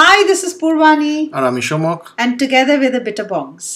Hi, 0.00 0.16
this 0.30 0.40
is 0.46 0.52
Purvani, 0.62 1.16
আর 1.36 1.42
আমি 1.50 1.62
সমক 1.70 2.00
and 2.22 2.32
together 2.44 2.74
we're 2.80 2.94
the 2.98 3.04
Bitter 3.08 3.26
Bongs. 3.32 3.66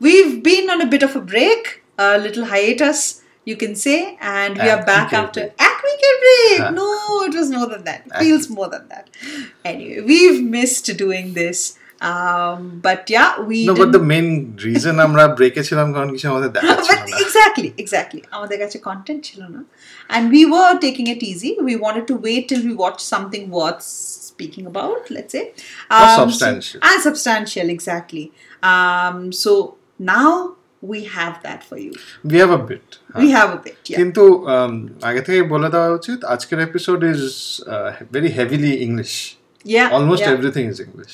We've 0.00 0.34
been 0.48 0.66
on 0.74 0.80
a 0.86 0.88
bit 0.94 1.02
of 1.08 1.12
a 1.20 1.24
break, 1.32 1.62
a 2.06 2.08
little 2.24 2.44
hiatus, 2.52 3.00
you 3.48 3.56
can 3.62 3.74
say, 3.84 3.98
and 4.38 4.52
we 4.62 4.68
are 4.74 4.82
Ac 4.82 4.88
back 4.90 5.06
weekend 5.06 5.22
after 5.22 5.42
break. 5.44 5.66
Ac 5.68 5.76
weekend 5.88 6.18
break. 6.24 6.58
Huh. 6.64 6.70
No, 6.80 6.88
it 7.28 7.34
was 7.40 7.48
more 7.58 7.68
than 7.74 7.82
that. 7.88 8.00
It 8.06 8.12
Ac- 8.14 8.20
feels 8.24 8.44
more 8.58 8.68
than 8.74 8.84
that. 8.92 9.04
Anyway, 9.70 9.98
we've 10.10 10.40
missed 10.56 10.86
doing 11.04 11.26
this, 11.40 11.58
um, 12.10 12.60
but 12.86 13.00
yeah, 13.16 13.30
we. 13.48 13.58
No 13.70 13.74
but 13.74 13.80
didn't- 13.80 13.94
the 13.96 14.02
main 14.12 14.26
reason 14.66 14.96
আমরা 15.06 15.24
ব্রেকে 15.38 15.62
ছিলাম 15.68 15.86
কারণ 15.96 16.08
কিছু 16.14 16.26
আমাদের 16.32 16.50
দেখা 16.56 16.74
ছিল 16.86 16.90
but 16.92 17.00
না 17.12 17.16
exactly, 17.24 17.68
exactly. 17.82 18.22
আমাদের 18.36 18.56
কাছে 18.62 18.78
content 18.88 19.20
ছিল 19.28 19.40
না. 19.54 19.60
And 20.14 20.22
we 20.36 20.42
were 20.54 20.74
taking 20.86 21.06
it 21.14 21.20
easy. 21.30 21.52
We 21.68 21.74
wanted 21.84 22.04
to 22.12 22.16
wait 22.26 22.42
till 22.50 22.62
we 22.68 22.74
watched 22.84 23.04
something 23.14 23.44
worth 23.58 23.84
speaking 24.36 24.64
about, 24.72 25.02
let's 25.16 25.32
say. 25.36 25.44
Or 25.90 26.08
so- 26.08 26.22
substantial. 26.24 26.78
and 26.88 26.98
substantial, 27.08 27.66
exactly. 27.76 28.24
Um, 28.62 29.16
so 29.42 29.52
now 30.14 30.56
we 30.82 30.98
have 31.16 31.34
that 31.46 31.60
for 31.68 31.78
you. 31.84 31.92
We 32.26 32.36
have 32.38 32.50
a 32.58 32.60
bit 32.70 32.86
We 33.22 33.28
have 33.38 33.50
a 33.58 33.60
bit, 33.66 33.80
yeah. 33.90 33.98
কিন্তু 34.00 34.24
um, 34.54 34.74
আগে 35.08 35.22
থেকে 35.26 35.40
বলে 35.54 35.68
দেওয়া 35.74 35.90
উচিত 35.98 36.18
আজকের 36.34 36.58
episode 36.68 37.00
is 37.12 37.20
very 38.14 38.30
heavily 38.38 38.72
English 38.86 39.12
Yeah, 39.64 39.96
almost 39.96 40.24
yeah. 40.24 40.34
Everything 40.36 40.64
is 40.72 40.78
English 40.86 41.12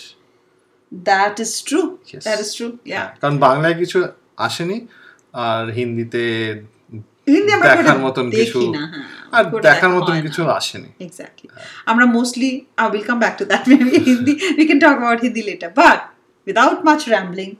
That 0.92 1.34
is 1.44 1.52
true. 1.68 1.88
Yes. 2.12 2.22
That 2.24 2.40
is 2.44 2.50
true. 2.58 2.72
Yeah. 2.94 3.06
কারণ 3.20 3.36
বাংলায় 3.46 3.76
কিছু 3.82 3.98
আসেনি 4.46 4.78
আর 5.46 5.64
হিন্দিতে 5.78 6.24
হিন্দি 7.34 7.50
আমরা 7.56 7.66
খুব 7.68 7.76
দেখার 7.76 7.84
একটা 7.84 8.04
মতন 8.06 8.26
দেখি 8.30 8.44
কিছু 8.44 8.60
না, 8.76 8.82
হ্যাঁ। 8.92 9.06
আর 9.36 9.42
খুব 9.50 9.58
একটা 9.58 9.66
দেখার 9.68 9.88
দেখা 9.88 9.88
মতন 9.96 10.12
হয় 10.14 10.22
না। 10.22 10.26
কিছু 10.26 10.40
আসেনি 10.58 10.90
Exactly. 11.06 11.48
Amra 11.90 12.06
mostly, 12.16 12.50
I 12.82 12.86
will 12.92 13.04
come 13.10 13.20
back 13.24 13.34
to 13.40 13.44
that 13.50 13.62
maybe 13.70 13.92
Hindi. 14.08 14.32
We 14.58 14.64
can 14.70 14.78
talk 14.84 14.96
about 15.02 15.18
Hindi 15.24 15.42
later. 15.50 15.70
But 15.82 15.98
without 16.48 16.76
much 16.90 17.02
rambling, 17.12 17.52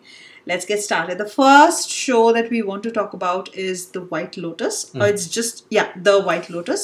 let's 0.51 0.65
get 0.71 0.81
started. 0.89 1.15
The 1.25 1.31
first 1.43 1.87
show 2.05 2.25
that 2.37 2.47
we 2.55 2.59
want 2.71 2.83
to 2.89 2.93
talk 2.99 3.11
about 3.19 3.45
is 3.67 3.77
The 3.97 4.03
White 4.13 4.35
Lotus. 4.45 4.77
Or 5.01 5.07
it's 5.13 5.27
just, 5.39 5.55
yeah, 5.77 5.89
The 6.09 6.15
White 6.29 6.49
Lotus. 6.55 6.83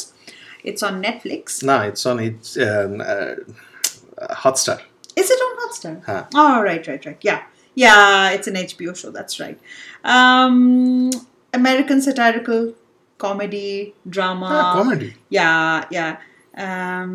It's 0.68 0.82
on 0.88 0.94
Netflix. 1.06 1.42
না 1.70 1.76
it's 1.88 2.04
on 2.10 2.16
it's 2.28 2.50
Hotstar 4.42 4.78
Is 5.20 5.28
it 5.34 5.40
on 5.46 5.52
Hotstar? 5.60 5.94
Huh. 6.08 6.22
Oh, 6.34 6.56
right, 6.68 6.84
right, 6.88 7.02
right. 7.08 7.20
Yeah. 7.30 7.40
Yeah, 7.84 8.34
it's 8.34 8.46
an 8.50 8.56
HBO 8.70 8.92
show. 9.00 9.10
That's 9.18 9.34
right. 9.42 9.58
Um, 10.14 11.10
American 11.52 11.98
satirical 12.06 12.60
comedy, 13.20 13.70
drama. 14.14 14.48
Comedy 14.76 15.08
Yeah, 15.38 15.84
yeah. 15.96 16.12
Um, 16.64 17.10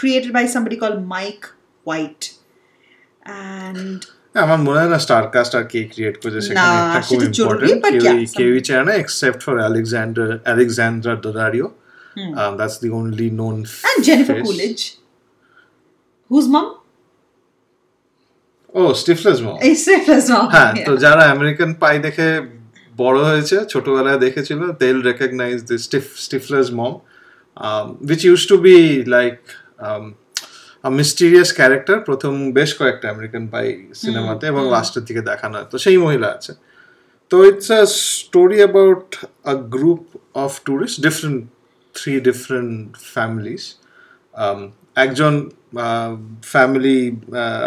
created 0.00 0.30
by 0.36 0.44
somebody 0.54 0.76
called 0.82 1.00
Mike 1.14 1.44
White. 1.86 2.24
And 3.40 3.98
আমার 4.44 4.58
মনে 4.66 4.78
হয় 4.80 4.90
না 4.94 4.98
star 5.06 5.24
caste 5.34 5.52
আর 5.58 5.64
কে 5.72 5.80
create 5.92 6.16
করেছে 6.22 6.40
সেখানে 6.46 6.70
না, 6.72 6.82
একটা 6.86 7.00
খুব 7.08 7.20
সেটা 7.20 7.36
জরুরি, 7.40 7.66
ইম্পর্টেন্ট 7.74 7.82
but 7.84 7.92
কেউই 8.04 8.24
yeah, 8.26 8.36
কেউই 8.38 8.60
চায় 8.68 8.84
না 8.88 8.92
except 9.02 9.40
for 9.46 9.54
Alexander 9.68 10.28
Alexandra 10.52 11.14
ডোরারিও 11.24 11.68
Hmm. 12.16 12.32
That's 12.58 12.76
the 12.82 12.88
only 13.00 13.28
known 13.40 13.56
and 13.88 13.98
Jennifer 14.06 14.36
Coolidge. 14.46 14.84
Whose 16.30 16.48
mom? 16.54 16.68
O 18.78 18.80
স্টিফলেস 19.00 19.38
mom 19.44 19.56
Jennifer's 19.84 20.26
mom. 20.34 20.46
হ্যাঁ 20.54 20.70
yeah. 20.76 20.86
তো 20.88 20.92
যারা 21.04 21.22
আমেরিকান 21.34 21.70
পাই 21.82 21.96
দেখে 22.06 22.28
বড় 23.01 23.19
হয়েছে 23.29 23.57
ছোটবেলায় 23.71 24.19
দেখেছিল 24.25 24.61
will 24.81 24.99
recognise 25.09 25.57
the 25.69 25.77
Stif 25.85 26.05
Stifler's 26.25 26.69
mom 26.79 26.93
which 28.09 28.21
use 28.29 28.41
to 28.51 28.55
be 28.67 28.77
like 29.15 29.35
mysterious 30.99 31.49
character 31.59 31.97
প্রথম 32.07 32.33
বেশ 32.57 32.71
কয়েকটা 32.79 33.07
আমেরিকান 33.13 33.43
বাই 33.53 33.67
সিনেমাতে 34.01 34.45
এবং 34.53 34.63
লাস্টের 34.75 35.03
দিকে 35.07 35.21
দেখানো 35.31 35.55
হয়। 35.57 35.67
তো 35.71 35.75
সেই 35.85 35.97
মহিলা 36.05 36.29
আছে। 36.37 36.51
তো 37.31 37.35
it's 37.49 37.69
a 37.79 37.81
story 38.19 38.57
about 38.63 39.07
a 39.51 39.53
group 39.75 40.03
of 40.45 40.51
tourist 40.67 40.97
different 41.07 41.39
three 41.97 42.13
different 42.29 42.77
families 43.15 43.63
একজন 45.05 45.33
ফ্যামিলি 46.53 46.99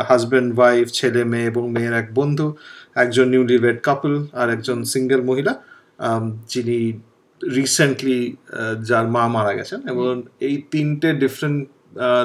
হাজব্যান্ড 0.09 0.50
ওয়াইফ 0.59 0.86
ছেলে 0.98 1.22
মেয়ে 1.32 1.47
এবং 1.53 1.65
মেয়ের 1.75 1.94
এক 2.03 2.09
বন্ধু। 2.20 2.47
একজন 2.97 3.27
নিউলি 3.34 3.57
ওয়েড 3.59 3.79
কাপল 3.89 4.12
আর 4.33 4.49
একজন 4.51 4.79
সিঙ্গেল 4.84 5.21
মহিলা 5.31 5.53
যিনি 6.47 6.79
রিসেন্টলি 7.41 8.21
যার 8.89 9.07
মা 9.15 9.23
মারা 9.29 9.53
গেছেন 9.59 9.81
এবং 9.89 10.12
এই 10.41 10.55
তিনটে 10.73 11.09
ডিফারেন্ট 11.23 11.61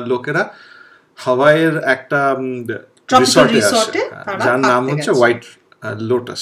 লোকেরা 0.06 0.44
হাওয়াইয়ের 1.20 1.76
একটা 1.86 2.20
রিসর্টে 3.20 4.02
তারা 4.20 4.42
যার 4.46 4.60
নাম 4.64 4.82
হচ্ছে 4.88 5.12
হোয়াইট 5.12 5.44
লোটাস 6.02 6.42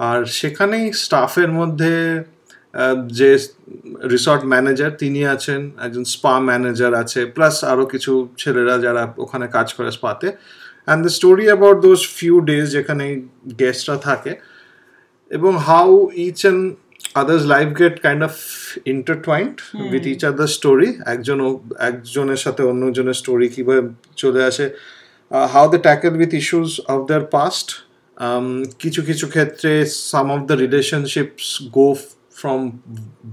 আর 0.00 0.18
সেখানেই 0.32 0.84
স্টাফের 1.02 1.50
মধ্যে 1.58 1.94
যে 3.12 3.30
রিসর্ট 4.12 4.42
ম্যানেজার 4.44 4.92
তিনি 5.02 5.20
আছেন 5.34 5.60
একজন 5.78 6.04
স্পা 6.14 6.34
ম্যানেজার 6.40 6.92
আছে 7.02 7.20
প্লাস 7.26 7.56
আরও 7.64 7.84
কিছু 7.86 8.12
ছেলেরা 8.38 8.74
যারা 8.78 9.02
ওখানে 9.24 9.46
কাজ 9.56 9.68
করে 9.76 9.90
স্পাতে 9.90 10.28
and 10.88 11.00
the 11.04 11.12
story 11.18 11.44
about 11.50 11.76
those 11.88 12.00
few 12.16 12.36
days 12.48 12.66
যেখানে 12.76 13.04
গেস্টরা 13.60 13.96
থাকে 14.08 14.32
এবং 15.30 15.52
how 15.68 15.88
each 16.26 16.38
and 16.44 16.62
others 17.14 17.44
life 17.54 17.68
get 17.80 17.94
kind 18.06 18.22
of 18.28 18.34
intertwined 18.94 19.54
with 19.92 20.04
each 20.12 20.20
other 20.30 20.50
story 20.58 20.88
একজন 21.14 21.38
একজনের 21.88 22.40
সাথে 22.44 22.62
অন্যজনের 22.62 23.16
স্টোরি 23.22 23.46
কীভাবে 23.54 23.82
চলে 24.16 24.40
আসে 24.50 24.66
how 25.54 25.64
the 25.74 25.80
tackle 25.88 26.12
with 26.20 26.32
issues 26.40 26.70
of 26.94 26.98
their 27.08 27.24
past 27.36 27.68
কিছু 28.82 29.00
কিছু 29.08 29.24
ক্ষেত্রে 29.34 29.70
some 30.10 30.26
of 30.34 30.40
the 30.48 30.56
relationships 30.64 31.46
go 31.76 31.88
from 32.38 32.60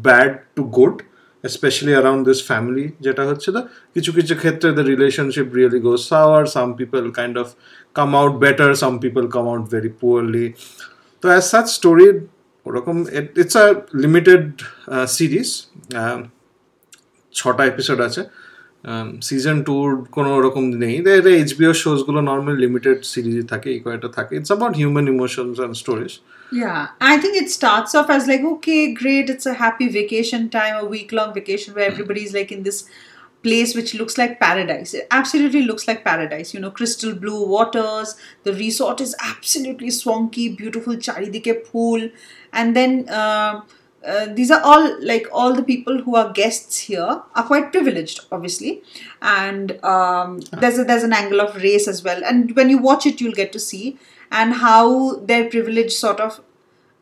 bad 0.06 0.32
to 0.56 0.62
good 0.78 0.96
specially 1.44 1.92
around 1.92 2.22
this 2.28 2.40
family 2.48 2.86
যেটা 3.02 3.24
হচ্ছিল 3.26 3.56
কিছু 3.94 4.12
কিছু 4.14 4.34
ক্ষেত্রে 4.36 4.70
the 4.72 4.82
relationship 4.82 5.48
really 5.56 5.80
go 5.80 5.94
sour 5.98 6.44
some 6.46 6.68
people 6.74 7.04
kind 7.12 7.36
of 7.38 7.48
come 7.94 8.10
out 8.16 8.34
better 8.40 8.72
some 8.76 8.94
people 9.00 9.24
come 9.28 9.46
out 9.50 9.64
very 9.72 9.92
poorly 10.00 10.54
তো 11.22 11.26
as 11.30 11.44
such 11.44 11.68
story 11.78 12.08
ওরকম 12.66 12.98
it's 13.42 13.56
a 13.58 13.66
limited 14.04 14.44
series 15.08 15.50
ছটা 17.34 17.64
episode 17.66 18.00
আছে। 18.02 18.22
Season 19.29 19.59
টুর 19.69 19.89
কোনো 20.17 20.31
ওরকম 20.39 20.65
নেই 20.85 20.97
এইচবিও 21.41 21.73
শোজগুলো 21.83 22.21
নর্মাল 22.31 22.57
লিমিটেড 22.65 22.99
সিরিজই 23.13 23.47
থাকে 23.53 23.69
এই 23.75 23.81
কয়েকটা 23.85 24.09
থাকে 24.17 24.33
it's 24.39 24.51
about 24.53 24.75
human 24.81 25.07
emotions 25.15 25.57
and 25.61 25.77
stories 25.83 26.15
Yeah, 26.63 26.81
I 27.13 27.15
think 27.23 27.35
it 27.43 27.49
starts 27.59 27.93
off 27.99 28.09
as 28.17 28.23
like, 28.31 28.45
okay, 28.55 28.83
great, 28.95 29.27
it's 29.29 29.47
a 29.53 29.55
happy 29.55 29.89
vacation 29.89 30.43
time, 30.51 30.75
a 30.85 30.87
week 30.95 31.11
long 31.19 31.31
vacation 31.35 31.71
where 31.75 31.87
everybody's 31.93 32.33
like 32.39 32.51
in 32.57 32.63
this 32.63 32.79
place 33.45 33.75
which 33.75 33.95
looks 33.95 34.17
like 34.19 34.41
paradise. 34.41 34.95
It 34.95 35.07
absolutely 35.11 35.63
looks 35.63 35.87
like 35.89 36.03
paradise. 36.05 36.55
You 36.55 36.61
know, 36.61 36.71
crystal 36.71 37.15
blue 37.15 37.47
waters, 37.47 38.17
the 38.45 38.55
resort 38.55 39.01
is 39.01 39.15
absolutely 39.33 39.91
swanky, 39.91 40.49
beautiful, 40.49 40.95
charidike 40.97 41.71
pool. 41.71 42.09
And 42.53 42.75
then 42.75 43.09
uh, 43.09 43.63
uh, 44.06 44.28
these 44.34 44.50
are 44.50 44.62
all 44.62 44.98
like 45.04 45.28
all 45.32 45.54
the 45.54 45.64
people 45.64 46.02
who 46.02 46.16
are 46.16 46.32
guests 46.32 46.78
here 46.78 47.22
are 47.36 47.44
quite 47.44 47.72
privileged 47.72 48.22
obviously. 48.32 48.82
And 49.22 49.84
um, 49.84 50.40
there's 50.54 50.80
a, 50.80 50.84
there's 50.84 51.04
an 51.04 51.14
angle 51.14 51.42
of 51.42 51.56
race 51.56 51.88
as 51.88 52.04
well. 52.04 52.24
And 52.24 52.56
when 52.56 52.70
you 52.70 52.78
watch 52.78 53.06
it 53.06 53.20
you'll 53.20 53.34
get 53.34 53.52
to 53.54 53.60
see 53.60 53.98
and 54.32 54.54
how 54.54 55.16
their 55.18 55.50
privilege 55.50 55.92
sort 55.94 56.20
of 56.20 56.42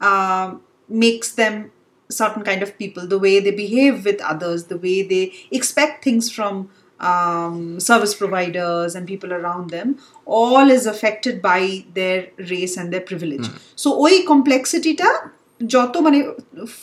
uh, 0.01 0.55
makes 0.89 1.31
them 1.33 1.71
certain 2.09 2.43
kind 2.43 2.63
of 2.63 2.77
people. 2.77 3.05
The 3.05 3.19
way 3.19 3.39
they 3.39 3.51
behave 3.51 4.05
with 4.05 4.21
others 4.21 4.65
the 4.65 4.77
way 4.77 5.03
they 5.03 5.33
expect 5.51 6.03
things 6.03 6.31
from 6.31 6.69
um, 6.99 7.79
service 7.79 8.15
providers 8.15 8.95
and 8.95 9.07
people 9.07 9.31
around 9.31 9.69
them 9.69 9.99
all 10.25 10.69
is 10.71 10.87
affected 10.87 11.41
by 11.43 11.85
their 11.93 12.29
race 12.37 12.75
and 12.75 12.91
their 12.91 13.01
privilege. 13.01 13.47
Mm. 13.47 13.59
so 13.75 13.99
oi 14.01 14.25
complexity 14.25 14.95
ta 14.95 15.29
যত 15.74 15.94
মানে 16.06 16.18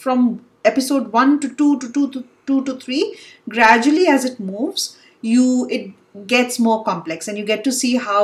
from 0.02 0.20
episode 0.72 1.06
1 1.12 1.40
to 1.42 1.48
2 1.48 1.80
to 1.82 1.88
2 1.92 2.10
to 2.14 2.20
2 2.48 2.64
to 2.68 2.74
3 2.74 3.16
gradually 3.56 4.06
as 4.16 4.22
it 4.30 4.40
moves 4.52 4.84
you 5.34 5.46
it 5.78 5.84
gets 6.34 6.60
more 6.68 6.84
complex 6.84 7.28
and 7.28 7.38
you 7.38 7.46
get 7.54 7.64
to 7.64 7.72
see 7.82 7.94
how 8.10 8.24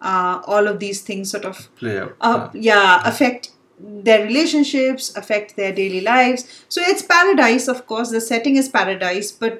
uh, 0.00 0.34
all 0.46 0.66
of 0.66 0.78
these 0.84 1.00
things 1.08 1.24
sort 1.34 1.46
of 1.50 1.56
play 1.80 1.92
out 2.00 2.14
uh, 2.28 2.40
yeah 2.70 2.88
affect 3.10 3.42
their 4.06 4.20
relationships 4.30 5.04
affect 5.20 5.48
their 5.60 5.72
daily 5.80 6.02
lives 6.12 6.40
so 6.74 6.78
it's 6.90 7.04
paradise 7.16 7.66
of 7.74 7.78
course 7.90 8.08
the 8.16 8.22
setting 8.32 8.56
is 8.62 8.66
paradise 8.80 9.28
but 9.42 9.54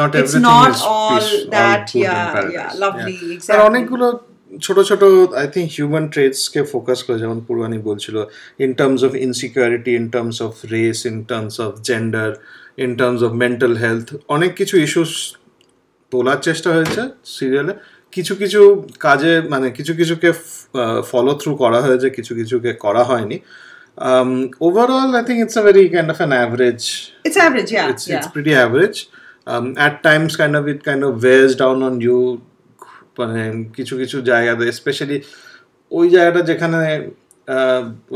not 0.00 0.10
it's 0.20 0.34
everything 0.34 0.46
not 0.52 0.72
is 0.74 0.80
all 0.94 1.26
that 1.58 1.84
yeah 2.04 2.24
paradise 2.34 2.54
yeah 2.58 2.70
lovely 2.84 3.18
R 3.24 3.34
exactly 3.36 3.66
অনেকগুলো 3.68 4.06
ছোট 4.65 4.77
ছোট 4.79 5.01
I 5.41 5.47
think 5.53 5.67
human 5.77 6.05
ট্রেডসকে 6.13 6.61
focus 6.73 6.99
করে 7.05 7.17
যেমন 7.19 7.39
পূর্বানি 7.47 7.77
বলছিল 7.89 8.15
in 8.59 8.71
terms 8.79 9.01
of 9.07 9.11
insecurity 9.27 9.91
in 9.95 10.05
terms 10.15 10.37
of 10.47 10.53
race 10.73 10.99
in 11.11 11.17
terms 11.23 11.55
of 11.65 11.71
gender 11.89 12.29
in 12.77 12.91
terms 12.95 13.21
of 13.27 13.31
mental 13.43 13.73
health 13.83 14.07
অনেক 14.27 14.51
কিছু 14.55 14.75
issues 14.77 15.11
তোলার 16.11 16.39
চেষ্টা 16.47 16.69
হয়েছে 16.75 17.01
সিরিয়ালে 17.35 17.73
কিছু 18.13 18.33
কিছু 18.35 18.61
কাজে 18.99 19.33
মানে 19.53 19.67
কিছু 19.77 19.93
কিছুকে 19.99 20.29
ফলো 21.11 21.33
থ্রু 21.41 21.51
করা 21.55 21.79
হয়েছে 21.85 22.07
কিছু 22.17 22.31
কিছুকে 22.35 22.71
করা 22.85 23.03
হয়নি 23.03 23.37
overall 24.67 25.09
I 25.19 25.23
think 25.27 25.39
it's 25.45 25.57
a 25.61 25.63
very 25.67 25.83
kind 25.93 26.09
of 26.13 26.17
an 26.17 26.31
average 26.37 26.81
It's 27.27 27.39
average, 27.47 27.71
yeah. 27.75 27.87
it's 27.91 28.05
yeah. 28.05 28.15
it's 28.15 28.29
pretty 28.35 28.53
average. 28.65 28.99
Um, 29.47 29.65
at 29.77 29.95
times, 30.03 30.31
kind 30.35 30.55
of 30.55 30.63
it 30.67 30.79
kind 30.83 31.03
of 31.03 31.11
wears 31.23 31.53
down 31.55 31.77
on 31.81 31.95
you. 32.01 32.19
মানে 33.19 33.41
কিছু 33.77 33.93
কিছু 34.01 34.17
জায়গাতে 34.31 34.65
স্পেশালি 34.79 35.17
ওই 35.91 36.05
জায়গাটা 36.15 36.41
যেখানে 36.51 36.79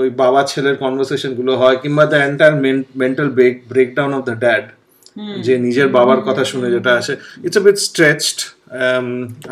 ওই 0.02 0.10
বাবা 0.24 0.42
ছেলের 0.52 0.76
কনভারসেশনগুলো 0.84 1.52
হয় 1.62 1.78
কিংবা 1.84 2.04
the 2.12 2.18
entire 2.28 2.56
mental 3.04 3.28
break 3.38 3.56
breakdown 3.72 4.12
of 4.18 4.22
the 4.30 4.36
dad 4.44 4.66
যে 5.46 5.54
নিজের 5.66 5.88
বাবার 5.98 6.20
কথা 6.28 6.44
শুনে 6.52 6.68
যেটা 6.76 6.92
আসে 7.00 7.14
ইটস 7.46 7.60
বিট 7.68 7.78
স্ট্রেচড 7.88 8.38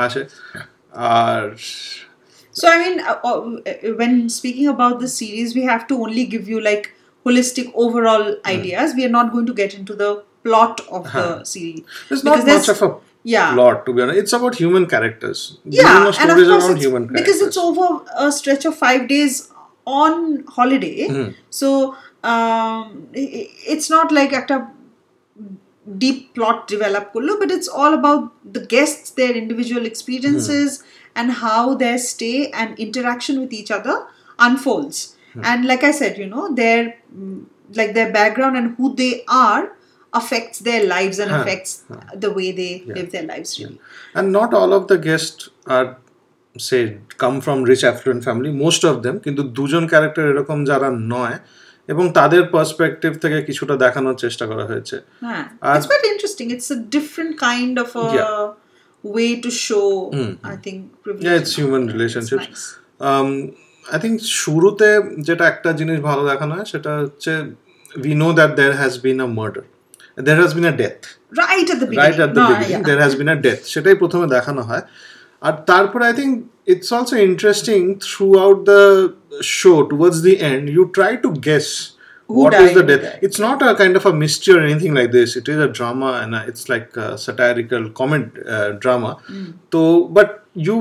আসে 0.05 0.21
আর 1.15 1.43
So 2.55 2.65
I 2.67 2.77
mean, 2.83 2.95
uh, 3.01 3.17
uh, 3.29 3.39
when 3.99 4.13
speaking 4.29 4.67
about 4.75 4.95
the 4.99 5.09
series, 5.19 5.49
we 5.55 5.63
have 5.63 5.83
to 5.87 5.95
only 6.05 6.25
give 6.25 6.45
you 6.53 6.59
like 6.69 6.85
holistic 7.25 7.67
overall 7.83 8.25
Hmm. 8.27 8.55
ideas. 8.55 8.87
We 8.97 9.03
are 9.07 9.15
not 9.19 9.27
going 9.33 9.47
to 9.51 9.55
get 9.61 9.71
into 9.79 9.93
the 10.03 10.11
plot 10.45 10.75
of 10.97 11.03
the 11.17 11.27
series. 11.45 11.81
there's 12.09 12.23
not 12.23 12.37
much 12.47 12.69
of 12.75 12.79
a 12.87 12.89
yeah. 13.23 13.53
plot 13.53 13.85
to 13.85 13.93
be 13.93 14.01
honest 14.01 14.19
it's 14.19 14.33
about 14.33 14.55
human 14.55 14.85
characters 14.85 15.59
yeah 15.65 15.97
and 15.97 16.07
of 16.07 16.15
course 16.15 16.81
human 16.81 17.07
because 17.07 17.25
characters. 17.25 17.41
it's 17.47 17.57
over 17.57 18.03
a 18.17 18.31
stretch 18.31 18.65
of 18.65 18.75
five 18.75 19.07
days 19.07 19.51
on 19.85 20.43
holiday 20.45 21.07
mm-hmm. 21.07 21.31
so 21.49 21.95
um, 22.23 23.09
it's 23.13 23.89
not 23.89 24.11
like 24.11 24.31
at 24.31 24.51
a 24.51 24.67
deep 25.97 26.35
plot 26.35 26.67
develop 26.67 27.11
but 27.13 27.51
it's 27.51 27.67
all 27.67 27.93
about 27.93 28.31
the 28.53 28.65
guests 28.65 29.11
their 29.11 29.35
individual 29.35 29.85
experiences 29.85 30.79
mm-hmm. 30.79 31.11
and 31.15 31.31
how 31.31 31.73
their 31.73 31.97
stay 31.97 32.51
and 32.51 32.77
interaction 32.79 33.39
with 33.39 33.51
each 33.51 33.71
other 33.71 34.07
unfolds 34.37 35.15
mm-hmm. 35.29 35.43
and 35.43 35.65
like 35.65 35.83
i 35.83 35.91
said 35.91 36.17
you 36.17 36.27
know 36.27 36.53
their 36.53 36.95
mm, 37.15 37.43
like 37.73 37.93
their 37.93 38.11
background 38.11 38.55
and 38.55 38.75
who 38.75 38.95
they 38.95 39.23
are 39.27 39.75
affects 40.13 40.57
their 40.59 40.83
lives 40.95 41.17
and 41.19 41.31
affects 41.31 41.71
the 42.15 42.31
way 42.37 42.51
they 42.51 42.73
yeah. 42.73 42.95
live 42.95 43.09
their 43.11 43.27
lives 43.33 43.49
really. 43.59 43.79
And 44.15 44.31
not 44.31 44.53
all 44.53 44.71
of 44.73 44.83
the 44.91 44.97
guests 45.07 45.41
are 45.75 45.87
say 46.55 46.79
come 47.23 47.37
from 47.45 47.57
rich 47.71 47.83
affluent 47.89 48.21
family. 48.27 48.51
Most 48.65 48.81
of 48.91 48.95
them 49.05 49.15
কিন্তু 49.25 49.41
দুজন 49.57 49.83
character 49.91 50.25
এরকম 50.31 50.57
যারা 50.71 50.89
নয় 51.15 51.37
এবং 51.87 52.05
তাদের 52.19 52.41
perspective 52.55 53.11
থেকে 53.23 53.37
কিছুটা 53.47 53.75
দেখানোর 53.85 54.15
চেষ্টা 54.23 54.45
করা 54.51 54.65
হয়েছে। 54.71 54.95
হ্যাঁ 55.25 55.43
it's 55.75 55.87
a 55.95 55.97
interesting 56.13 56.45
it's 56.55 56.69
a 56.77 56.79
different 56.95 57.33
kind 57.47 57.75
of 57.85 57.89
a 58.03 58.05
way 59.03 59.27
to 59.43 59.51
show 59.67 59.79
I 60.49 60.55
think 60.65 60.77
privilege 61.05 61.33
it's 61.41 61.53
human 61.59 61.83
relationships 61.95 62.61
I 63.93 63.97
think 64.03 64.15
শুরুতে 64.41 64.89
যেটা 65.27 65.43
একটা 65.53 65.69
জিনিস 65.79 65.97
ভালো 66.09 66.21
দেখানো 66.31 66.51
হয় 66.57 66.67
সেটা 66.73 66.91
হচ্ছে 67.03 67.31
we 68.05 68.13
know 68.23 68.29
that 68.37 68.51
there 68.59 68.73
has 68.81 68.93
been 69.05 69.17
a 69.27 69.29
murder 69.39 69.65
there 70.18 70.38
has 70.42 70.52
been 70.58 70.66
a 70.72 70.74
death 70.82 70.98
Right 71.42 71.68
at 71.74 71.78
the 71.82 71.86
beginning. 71.88 72.02
Right 72.02 72.18
at 72.20 72.30
the 72.36 72.42
No, 72.42 72.48
beginning 72.52 72.78
yeah. 72.78 72.88
There 72.88 72.98
has 73.02 73.14
been 73.20 73.30
a 73.34 73.36
death 73.46 73.60
সেটাই 73.72 73.96
প্রথমে 74.02 74.26
দেখানো 74.36 74.62
হয় 74.70 74.84
আর 75.42 75.54
তারপরে 75.70 76.02
I 76.10 76.14
think 76.20 76.32
it's 76.72 76.90
also 76.96 77.16
interesting 77.28 77.80
through 78.08 78.26
out 78.44 78.58
the 78.72 78.80
show 79.58 79.72
towards 79.90 80.18
the 80.26 80.34
end 80.50 80.62
you 80.74 80.82
try 80.96 81.12
to 81.24 81.30
guess 81.48 81.68
Who 82.30 82.40
what 82.42 82.54
is 82.54 82.58
died, 82.60 82.76
the 82.78 82.82
who 82.82 82.88
death 82.90 83.02
died. 83.02 83.18
it's 83.22 83.38
not 83.38 83.58
a 83.62 83.70
kind 83.80 83.94
of 83.98 84.04
a 84.06 84.14
mystery 84.22 84.52
or 84.56 84.62
anything 84.68 84.92
like 84.98 85.10
this 85.12 85.30
it 85.40 85.46
is 85.48 85.58
a 85.58 85.68
drama 85.68 86.10
and 86.22 86.30
a, 86.34 86.40
it's 86.50 86.64
like 86.68 86.88
a 86.96 87.08
satirical 87.16 87.84
comment 88.00 88.26
uh, 88.54 88.70
drama 88.82 89.10
তো 89.72 89.80
but 90.16 90.28
you 90.66 90.76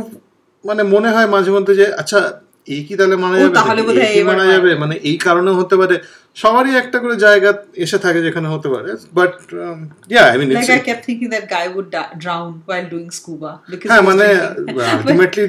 মানে 0.64 0.82
মনে 0.94 1.10
হয় 1.16 1.28
মাঝে 1.36 1.52
মধ্যে 1.56 1.74
যে 1.82 1.86
আচ্ছা 2.02 2.20
এই 2.67 2.83
কি 2.87 2.95
তাহলে 2.97 3.17
মানা 3.17 3.37
যাবে 3.39 3.55
তাহলে 3.61 3.81
বোধহয় 3.83 4.11
এই 4.19 4.25
মানা 4.25 4.45
যাবে 4.53 4.71
মানে 4.83 4.95
এই 5.11 5.17
কারণে 5.27 5.51
হতে 5.51 5.75
পারে 5.77 5.97
সবারই 6.37 6.73
একটা 6.83 6.99
করে 7.03 7.15
জায়গা 7.17 7.51
এসে 7.85 7.99
থাকে 7.99 8.21
যেখানে 8.23 8.49
হতে 8.55 8.69
পারে 8.75 8.91
but 9.19 9.33
yeah 10.13 10.23
I 10.31 10.37
mean 10.41 10.49
Like 10.51 10.71
I 10.71 10.81
kept 10.89 11.03
thinking 11.09 11.31
that 11.37 11.47
guy 11.49 11.67
would 11.75 11.89
da- 11.91 12.13
while 12.69 12.87
doing 12.95 13.09
scuba 13.19 13.51
because 13.73 13.91
হ্যাঁ 13.91 14.03
মানে 14.11 14.27
আলটিমেটলি 14.93 15.45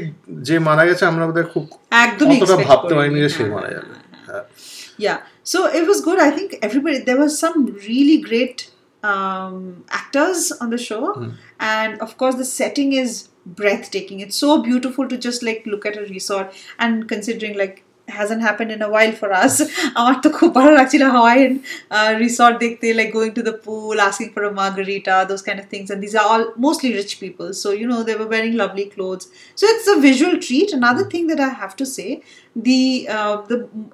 যে 0.47 0.55
মারা 0.67 0.83
গেছে 0.89 1.03
আমরা 1.05 1.23
বোধহয় 1.29 1.47
খুব 1.53 1.63
একদমই 2.03 2.37
অতটা 2.37 2.57
ভাবতে 2.69 2.93
পারিনি 2.97 3.19
যে 3.25 3.29
সে 3.29 3.35
হ্যাঁ, 3.35 3.51
মারা 3.55 3.67
হ্যাঁ, 3.67 3.75
যাবে 3.77 3.93
হ্যাঁ। 4.27 4.43
yeah 5.05 5.17
so 5.43 5.57
it 5.77 5.83
was 5.89 5.99
good 6.07 6.19
i 6.19 6.31
think 6.37 6.49
everybody 6.67 6.97
there 6.99 7.19
was 7.25 7.33
some 7.43 7.57
really 7.89 8.17
great 8.29 8.57
um, 9.03 9.55
actors 9.91 10.39
on 10.61 10.67
the 10.69 10.81
show 10.89 11.03
and 11.73 11.91
of 12.05 12.11
course 12.17 12.35
the 12.35 12.49
setting 12.59 12.89
is 12.93 13.11
breathtaking 13.60 14.20
it's 14.24 14.38
so 14.46 14.50
beautiful 14.68 15.08
to 15.12 15.16
just 15.26 15.42
like 15.48 15.62
look 15.72 15.84
at 15.90 15.96
a 16.02 16.04
resort 16.16 16.48
and 16.78 17.08
considering 17.08 17.56
like 17.62 17.76
hasn't 18.16 18.42
happened 18.46 18.70
in 18.76 18.82
a 18.82 18.88
while 18.94 19.12
for 19.20 19.30
us 19.44 19.54
আমার 20.00 20.16
তো 20.24 20.28
খুব 20.38 20.50
ভালো 20.58 20.70
লাগছিল 20.78 21.02
Hawaiian 21.16 21.52
resort 22.24 22.56
দেখতে 22.64 22.86
like 22.98 23.10
going 23.18 23.34
to 23.38 23.42
the 23.48 23.56
pool 23.64 23.96
asking 24.08 24.30
for 24.34 24.42
a 24.50 24.52
margarita 24.60 25.14
those 25.30 25.44
kind 25.48 25.58
of 25.62 25.66
things 25.72 25.88
and 25.92 25.98
these 26.04 26.16
are 26.20 26.26
all 26.32 26.44
mostly 26.66 26.90
rich 27.00 27.14
people 27.24 27.48
so 27.62 27.68
you 27.80 27.86
know 27.90 28.00
they 28.08 28.16
were 28.20 28.30
wearing 28.34 28.54
lovely 28.62 28.86
clothes 28.94 29.24
so 29.60 29.64
it's 29.72 29.88
a 29.94 29.98
visual 30.08 30.34
treat 30.46 30.68
another 30.80 31.04
thing 31.12 31.24
that 31.30 31.40
i 31.48 31.50
have 31.62 31.74
to 31.82 31.86
say 31.96 32.08
the 32.68 32.82
uh, 33.16 33.36
the 33.52 33.58
m- 33.80 33.90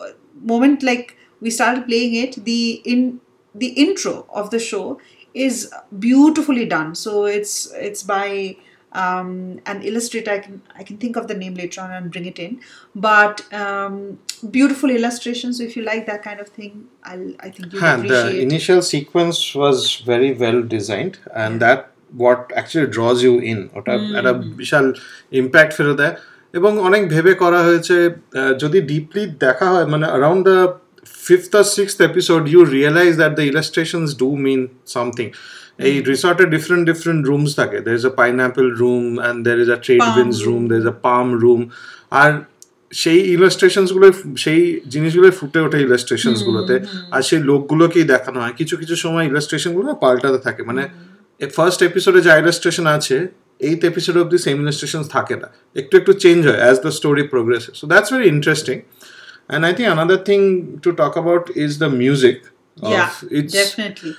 moment 0.52 0.82
like 0.90 1.06
we 1.44 1.50
started 1.58 1.82
playing 1.90 2.14
it 2.24 2.32
the 2.50 2.60
in 2.92 3.00
the 3.62 3.70
intro 3.84 4.14
of 4.40 4.50
the 4.54 4.58
show 4.58 4.86
is 5.46 5.56
beautifully 6.06 6.66
done 6.76 6.90
so 7.04 7.24
it's 7.38 7.54
it's 7.88 8.02
by 8.02 8.56
um, 9.03 9.29
an 9.71 9.79
illustrator 9.89 10.31
I 10.37 10.39
can 10.45 10.55
I 10.81 10.83
can 10.87 10.97
think 11.03 11.15
of 11.21 11.25
the 11.31 11.37
name 11.43 11.55
later 11.61 11.79
on 11.83 11.91
and 11.97 12.11
bring 12.13 12.25
it 12.31 12.39
in 12.45 12.53
but 13.07 13.35
um, 13.63 14.19
beautiful 14.57 14.89
illustrations 14.99 15.53
so 15.57 15.63
if 15.69 15.75
you 15.77 15.83
like 15.91 16.03
that 16.11 16.21
kind 16.27 16.39
of 16.39 16.49
thing 16.57 16.73
I'll 17.09 17.27
I 17.47 17.49
think 17.53 17.65
you 17.73 17.79
হ্যাঁ 17.83 17.97
the 18.13 18.23
initial 18.47 18.81
sequence 18.93 19.39
was 19.63 19.77
very 20.11 20.31
well 20.43 20.59
designed 20.75 21.15
and 21.43 21.53
yeah. 21.53 21.63
that 21.65 21.79
what 22.23 22.41
actually 22.61 22.89
draws 22.95 23.19
you 23.27 23.33
in 23.51 23.59
ওটা 23.77 23.93
একটা 24.19 24.33
বিশাল 24.61 24.85
impact 25.41 25.71
ফেলে 25.77 25.95
দেয় 26.01 26.13
এবং 26.57 26.71
অনেক 26.87 27.01
ভেবে 27.13 27.33
করা 27.43 27.59
হয়েছে 27.67 27.95
যদি 28.61 28.79
ডিপলি 28.91 29.23
দেখা 29.45 29.67
হয় 29.73 29.87
মানে 29.93 30.05
around 30.11 30.41
the 30.49 30.57
fifth 31.07 31.55
R 31.55 31.63
sixth 31.63 32.01
episode 32.01 32.47
you 32.47 32.63
realise 32.63 33.17
that 33.17 33.35
the 33.35 33.41
illustrations 33.41 34.17
do 34.17 34.35
mean 34.35 34.67
something 34.87 35.29
এই 35.77 36.01
রিসর্টে 36.01 36.45
ডিফারেন্ট 36.45 36.85
ডিফারেন্ট 36.85 37.27
রুমস 37.27 37.55
থাকে 37.55 37.79
there 37.79 37.95
is 37.95 38.05
a 38.05 38.09
pineapple 38.09 38.71
room 38.71 39.19
and 39.19 39.43
there 39.43 39.59
is 39.59 39.69
a 39.69 39.75
trade 39.75 40.01
winds 40.01 40.41
room 40.41 40.61
room. 40.61 40.69
There 40.69 40.79
is 40.79 40.87
a 40.87 40.95
palm 41.01 41.39
room 41.39 41.69
আর 42.11 42.31
সেই 42.91 43.19
ইলাস্ট্রেশনসগুলো 43.19 44.11
সেই 44.37 44.79
জিনিসগুলো 44.89 45.31
ফুটে 45.31 45.59
ওঠে 45.59 45.81
illustrations 45.81 46.43
গুলোতে। 46.43 46.79
আর 47.11 47.21
সেই 47.21 47.39
লোকগুলোকেই 47.39 48.03
দেখানো 48.03 48.39
হয়। 48.39 48.53
কিছু 48.57 48.77
কিছু 48.77 48.95
সময় 48.95 49.25
ইলাস্ট্রেশনগুলো 49.25 49.93
পাল্টাতে 49.93 50.37
থাকে। 50.37 50.63
মানে 50.63 50.89
ফার্স্ট 51.55 51.83
এপিসোডে 51.83 52.21
যা 52.21 52.37
ইলাস্ট্রেশন 52.37 52.85
আছে 52.85 53.27
এইথ 53.59 53.83
এপিসোড 53.83 54.17
অব্দি 54.17 54.37
সেম 54.37 54.61
ইলাস্ট্রেশন 54.61 55.03
থাকে 55.03 55.35
না। 55.35 55.47
একটু 55.75 55.97
একটু 55.97 56.13
চেঞ্জ 56.13 56.47
হয় 56.47 56.55
as 56.55 56.81
the 56.81 56.91
story 56.91 57.23
progress 57.23 57.71
so 57.73 57.87
that's 57.87 58.13
very 58.13 58.27
interesting 58.27 58.79
And 59.49 59.65
I 59.65 59.73
think 59.73 59.87
another 59.89 60.17
thing 60.17 60.79
to 60.81 60.93
talk 60.93 61.15
about 61.15 61.49
is 61.51 61.79
the 61.79 61.89
music. 61.89 62.43
Yeah, 62.75 63.13
it's, 63.31 63.53
definitely. 63.53 64.15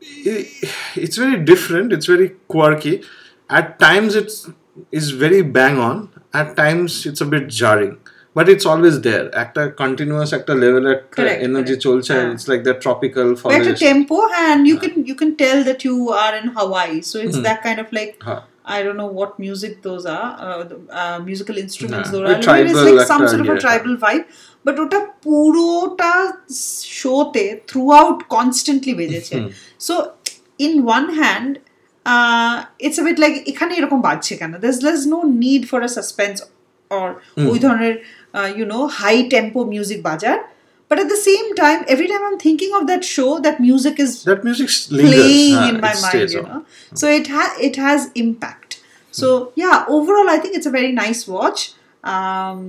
It, 0.00 0.70
it's 0.94 1.16
very 1.16 1.42
different. 1.42 1.92
It's 1.92 2.06
very 2.06 2.30
quirky. 2.48 3.02
At 3.50 3.78
times, 3.78 4.14
it's 4.14 4.48
is 4.92 5.10
very 5.10 5.42
bang 5.42 5.78
on. 5.78 6.10
At 6.32 6.56
times, 6.56 7.06
it's 7.06 7.20
a 7.20 7.26
bit 7.26 7.48
jarring. 7.48 7.98
But 8.34 8.48
it's 8.48 8.66
always 8.66 9.00
there. 9.00 9.34
At 9.34 9.56
a 9.56 9.70
continuous, 9.72 10.32
at 10.32 10.48
a 10.48 10.54
level, 10.54 10.86
at 10.88 11.18
energy 11.18 11.76
correct. 11.76 12.08
Yeah. 12.10 12.30
It's 12.32 12.46
like 12.46 12.62
the 12.62 12.74
tropical 12.74 13.34
forest. 13.34 13.68
At 13.68 13.74
a 13.74 13.78
tempo, 13.78 14.20
and 14.32 14.68
you 14.68 14.74
yeah. 14.74 14.80
can 14.80 15.06
you 15.06 15.14
can 15.14 15.34
tell 15.36 15.64
that 15.64 15.82
you 15.84 16.10
are 16.10 16.36
in 16.36 16.48
Hawaii. 16.48 17.00
So 17.00 17.18
it's 17.18 17.36
mm. 17.38 17.42
that 17.42 17.62
kind 17.62 17.80
of 17.80 17.92
like. 17.92 18.22
Huh. 18.22 18.42
I 18.70 18.82
don't 18.82 18.98
know 18.98 19.06
what 19.06 19.38
music 19.38 19.80
those 19.80 20.04
are, 20.04 20.36
uh, 20.38 20.68
uh, 20.90 21.20
musical 21.20 21.56
instruments 21.56 22.12
yeah. 22.12 22.18
those 22.18 22.46
are. 22.46 22.58
It's 22.60 22.74
like 22.74 23.06
some 23.06 23.26
sort 23.26 23.40
of 23.40 23.48
a 23.48 23.58
tribal 23.58 23.96
vibe, 23.96 24.26
but 24.67 24.75
ওটা 24.83 24.99
পুরোটা 25.25 26.13
শোতে 26.99 27.45
through 27.69 27.81
out 27.99 28.17
constantly 28.35 28.93
বেজেছে 29.01 29.35
so 29.87 29.93
in 30.65 30.73
one 30.87 31.05
hand 31.21 31.51
it's 32.85 32.99
bit 33.07 33.17
like 33.23 33.33
এখানে 33.51 33.71
এরকম 33.79 33.99
বাজছে 34.07 34.33
কেন 34.41 34.51
there's 34.63 34.79
there's 34.85 35.05
no 35.15 35.19
need 35.43 35.61
for 35.71 35.79
a 35.87 35.89
suspense 35.97 36.39
or 36.97 37.07
ওই 37.51 37.57
ধরনের 37.65 37.95
you 38.57 38.65
know 38.73 38.79
high 38.99 39.15
tempo 39.33 39.59
music 39.73 40.01
বাজার 40.09 40.37
But 40.91 40.99
at 40.99 41.09
the 41.09 41.21
same 41.29 41.55
time, 41.55 41.79
every 41.87 42.07
time 42.07 42.23
I'm 42.23 42.37
thinking 42.37 42.71
of 42.79 42.83
that 42.87 43.03
show, 43.03 43.39
that 43.39 43.59
music 43.59 43.95
is 43.99 44.11
that 44.25 44.43
music 44.43 44.69
lingers 44.91 45.13
playing 45.13 45.55
huh, 45.55 45.69
in 45.69 45.75
my 45.85 45.93
it 45.93 46.01
mind, 46.03 46.13
stays 46.13 46.33
you 46.35 46.41
on. 46.41 46.49
know. 46.49 46.61
So 46.93 47.05
it 47.19 47.27
has 47.35 47.49
it 47.67 47.75
has 47.77 47.99
impact. 48.23 48.71
So 49.13 49.27
yeah, 49.55 49.85
overall, 49.87 50.29
I 50.29 50.37
think 50.37 50.53
it's 50.55 50.69
a 50.71 50.75
very 50.79 50.91
nice 50.91 51.21
watch. 51.27 51.73
Um, 52.03 52.59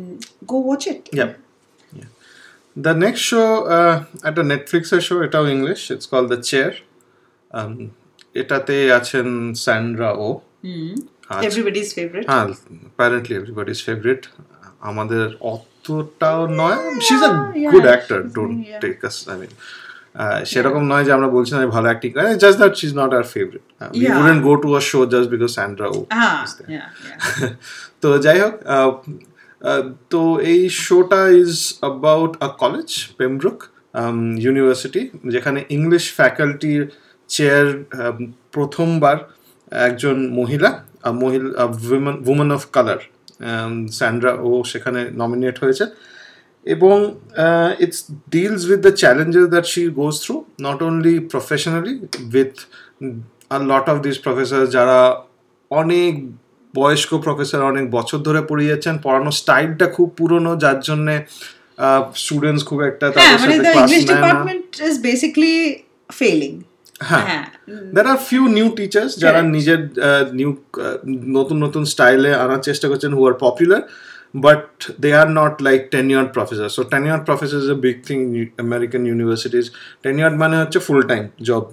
go 0.46 0.56
watch 0.70 0.86
it. 0.86 1.10
Yeah. 1.12 1.24
yeah. 1.24 1.32
The 2.75 2.93
next 2.95 3.21
show, 3.21 3.65
uh, 3.67 3.95
at 4.23 4.37
a 4.37 4.43
Netflix 4.43 4.83
show, 5.01 5.17
এটাও 5.23 5.45
English. 5.47 5.81
It's 5.91 6.05
called 6.05 6.29
The 6.29 6.39
Chair. 6.49 6.71
Um, 7.51 7.71
এটাতে 8.35 8.75
আছেন 8.99 9.27
Sandra 9.65 10.09
Oh 10.17 10.27
everybody's 11.47 11.89
favorite. 11.97 12.25
হ্যাঁ 12.31 12.45
apparently 12.47 13.33
everybody's 13.35 13.79
favourite 13.87 14.21
আমাদের 14.89 15.25
অতটাও 15.53 16.41
নয় 16.61 16.77
she 17.05 17.13
is 17.17 17.21
a 17.29 17.31
good 17.73 17.85
actor 17.91 18.19
she's- 18.19 18.33
don't 18.35 18.55
take 18.83 18.97
us 19.05 19.15
I 19.31 19.35
mean 19.41 19.51
সেরকম 20.51 20.83
নয় 20.91 21.03
যে 21.07 21.11
আমরা 21.17 21.29
বলছি 21.35 21.51
না 21.53 21.59
ভালো 21.77 21.87
অ্যাক্টিং 21.89 22.09
করে 22.15 22.29
just 22.43 22.57
that 22.61 22.73
she 22.79 22.85
is 22.87 22.93
not 23.01 23.11
our 23.19 23.25
favourite 23.35 23.63
we. 23.95 24.05
Wouldn't 24.19 24.41
go 24.47 24.53
to 24.63 24.69
a 24.75 24.81
show 24.89 24.99
just 25.13 25.27
because 25.33 25.51
Sandra 25.57 25.87
Oh 25.87 25.99
yeah, 26.67 26.87
yeah. 27.07 27.19
তো 28.01 28.07
যাই 28.25 28.37
হোক 28.43 28.55
আহ, 28.67 28.89
তো 30.09 30.21
এই 30.39 30.69
শোটা 30.69 31.21
is 31.29 31.53
about 31.81 32.31
a 32.39 32.47
college 32.47 32.89
Pembroke 33.17 33.57
university 34.37 35.01
যেখানে 35.25 35.59
ইংলিশ 35.69 36.05
ফ্যাকাল্টির 36.13 36.81
চেয়ার 37.27 37.65
প্রথমবার 38.51 39.17
একজন 39.71 40.17
মহিলা 40.29 40.69
মহিলা 41.13 41.63
উমেন 42.27 42.51
অফ 42.51 42.61
কালার 42.71 43.01
স্যান্ড্রা 43.91 44.31
ও 44.41 44.49
সেখানে 44.63 45.01
নমিনেট 45.13 45.55
হয়েছে। 45.63 45.85
এবং 46.65 46.97
it's 47.79 47.99
deals 48.29 48.61
with 48.69 48.79
the 48.79 48.93
challenges 48.95 49.47
that 49.47 49.65
she 49.65 49.81
goes 50.01 50.15
through 50.23 50.35
not 50.61 50.79
only 50.83 51.15
professionally 51.19 51.93
with 52.33 52.53
a 53.49 53.57
lot 53.71 53.85
of 53.89 53.97
this 54.01 54.17
professor 54.19 54.61
যারা 54.67 54.99
অনেক 55.71 56.13
বয়স্ক 56.73 57.11
প্রফেসর 57.17 57.61
অনেক 57.61 57.91
বছর 57.91 58.17
ধরে 58.17 58.41
পড়িয়েছেন 58.41 58.97
পড়ানোর 59.03 59.31
স্টাইলটা 59.31 59.85
খুব 59.85 60.07
পুরনো 60.17 60.55
যার 60.55 60.79
জন্যে 60.79 61.15
স্টুডেন্টস 62.15 62.63
খুব 62.65 62.81
একটা 62.81 63.05
হ্যাঁ 63.07 63.37
তাদের 63.37 63.39
মানে 63.39 63.55
সাথে 63.55 63.71
ক্লাস 63.71 63.91
English 63.91 64.09
নেয় 64.09 64.21
না। 64.21 64.99
Basically 65.01 65.75
failing. 66.11 66.61
হ্যাঁ 66.99 67.25
হ্যাঁ। 67.25 67.45
There 67.95 68.07
are 68.07 68.17
few 68.17 68.47
new 68.47 68.69
teachers 68.69 69.11
যারা 69.19 69.41
নিজের 69.41 69.89
নিউ 70.33 70.55
নতুন 71.27 71.63
নতুন 71.63 71.85
স্টাইলে 71.85 72.33
আনার 72.33 72.61
চেষ্টা 72.61 72.87
করছেন 72.87 73.13
who 73.13 73.27
are 73.27 73.33
popular 73.39 73.81
but 74.33 74.63
they 75.01 75.09
are 75.21 75.29
not 75.39 75.55
like 75.67 75.81
tenured 75.95 76.29
professor 76.35 76.67
so 76.77 76.81
tenured 76.93 77.23
professor 77.27 77.57
is 77.63 77.69
a 77.75 77.77
big 77.85 77.97
thing 78.07 78.19
American 78.65 79.01
universities 79.09 79.65
tenured 80.05 80.35
মানে 80.43 80.55
হচ্ছে 80.61 80.79
ফুল 80.87 81.01
টাইম 81.11 81.23
জব 81.47 81.63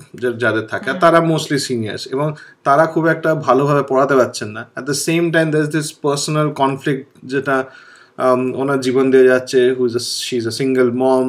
যাদের 0.43 0.65
থাকে। 0.73 0.87
আর 0.93 0.99
তারা 1.05 1.19
মোস্টলি 1.33 1.59
সিনিয়র্স 1.69 2.03
এবং 2.15 2.29
তারা 2.67 2.85
খুব 2.95 3.05
একটা 3.15 3.31
ভালোভাবে 3.47 3.83
পড়াতে 3.91 4.15
পারছেন 4.21 4.49
না। 4.57 4.63
At 4.67 4.85
the 4.91 4.97
same 5.07 5.23
time 5.35 5.47
there 5.55 5.67
this 5.77 5.89
personal 6.05 6.49
conflict 6.63 7.07
যেটা 7.33 7.57
um, 8.25 8.43
ওনার 8.61 8.79
জীবন 8.87 9.05
দিয়ে 9.13 9.27
যাচ্ছে। 9.33 9.61
Who 9.77 9.83
is 9.91 9.95
she 10.25 10.35
is 10.41 10.47
a 10.53 10.55
single 10.61 10.89
mom 11.03 11.27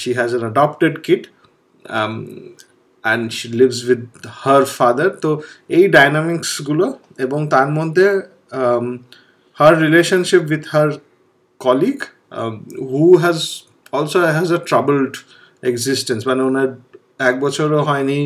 she 0.00 0.10
has 0.18 0.30
an 0.32 0.44
adopted 0.48 0.94
kid 1.06 1.22
and 3.04 3.24
she 3.36 3.46
lives 3.60 3.78
with 3.88 4.02
her 4.42 4.62
father 4.76 5.10
তো 5.24 5.30
এই 5.76 5.84
ডাইনামিক্সগুলো 5.96 6.86
এবং 7.24 7.40
তার 7.54 7.68
মধ্যে 7.78 8.06
her 9.58 9.74
relationship 9.84 10.42
with 10.50 10.64
her 10.74 10.88
colleague 11.60 11.98
who 12.92 13.04
has 13.24 13.38
also 13.92 14.18
has 14.36 14.48
a 14.58 14.60
troubled 14.70 15.12
existence 15.62 16.20
মানে 16.30 16.42
ওনার 16.48 16.68
এক 17.28 17.34
বছরও 17.44 17.80
হয়নি 17.88 18.20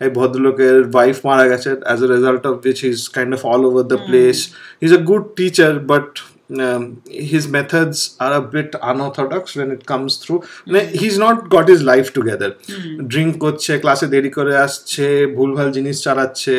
এই 0.00 0.10
ভদ্রলোকের 0.18 0.76
ওয়াইফ 0.94 1.16
মারা 1.28 1.44
গেছে 1.52 1.70
as 1.78 1.98
a 2.04 2.08
result 2.14 2.42
of 2.50 2.54
which 2.66 2.78
is 2.90 2.98
kind 3.16 3.30
of 3.36 3.40
all 3.52 3.62
over 3.68 3.84
the 3.92 3.98
place 4.08 4.36
is 4.82 4.90
a 4.98 5.00
good 5.10 5.24
teacher 5.38 5.72
but 5.92 6.08
um, 6.50 7.02
his 7.06 7.48
methods 7.48 8.16
are 8.20 8.34
a 8.34 8.42
bit 8.42 8.74
unorthodox 8.82 9.56
when 9.56 9.70
it 9.70 9.86
comes 9.86 10.16
through. 10.16 10.40
মানে 10.66 10.80
he's 11.00 11.16
not 11.18 11.36
got 11.48 11.66
his 11.68 11.82
life 11.82 12.08
together. 12.18 12.50
Drink 13.12 13.32
করছে 13.44 13.72
ক্লাসে 13.82 14.06
দেরি 14.14 14.30
করে 14.38 14.54
আসছে 14.66 15.06
ভুলভাল 15.36 15.68
জিনিস 15.76 15.96
চালাচ্ছে 16.06 16.56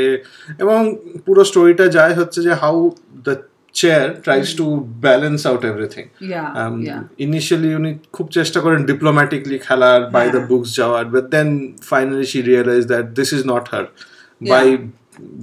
এবং 0.63 0.79
পুরো 1.25 1.41
স্টোরিটা 1.49 1.85
যায় 1.97 2.13
হচ্ছে 2.19 2.39
যে 2.47 2.53
how 2.61 2.77
the 3.25 3.33
chair 3.74 4.04
tries 4.24 4.48
to 4.60 4.66
balance 5.06 5.40
out 5.46 5.62
everything 5.64 6.04
Yeah, 6.32 6.48
yeah. 6.80 7.00
Initially 7.26 7.70
উনি 7.74 7.90
খুব 8.12 8.26
চেষ্টা 8.28 8.58
করেন 8.64 8.80
ডিপ্লোম্যাটিকলি 8.84 9.56
খেলার 9.66 10.00
বাই 10.16 10.26
দ্য 10.26 10.32
হ্যাঁ। 10.32 10.48
বুকস 10.50 10.70
যাওয়ার 10.80 11.04
but 11.12 11.24
then 11.34 11.48
finally 11.90 12.26
she 12.32 12.38
realise 12.42 12.82
that 12.92 13.06
this 13.18 13.28
is 13.36 13.42
not 13.52 13.64
her 13.72 13.86
by 14.40 14.66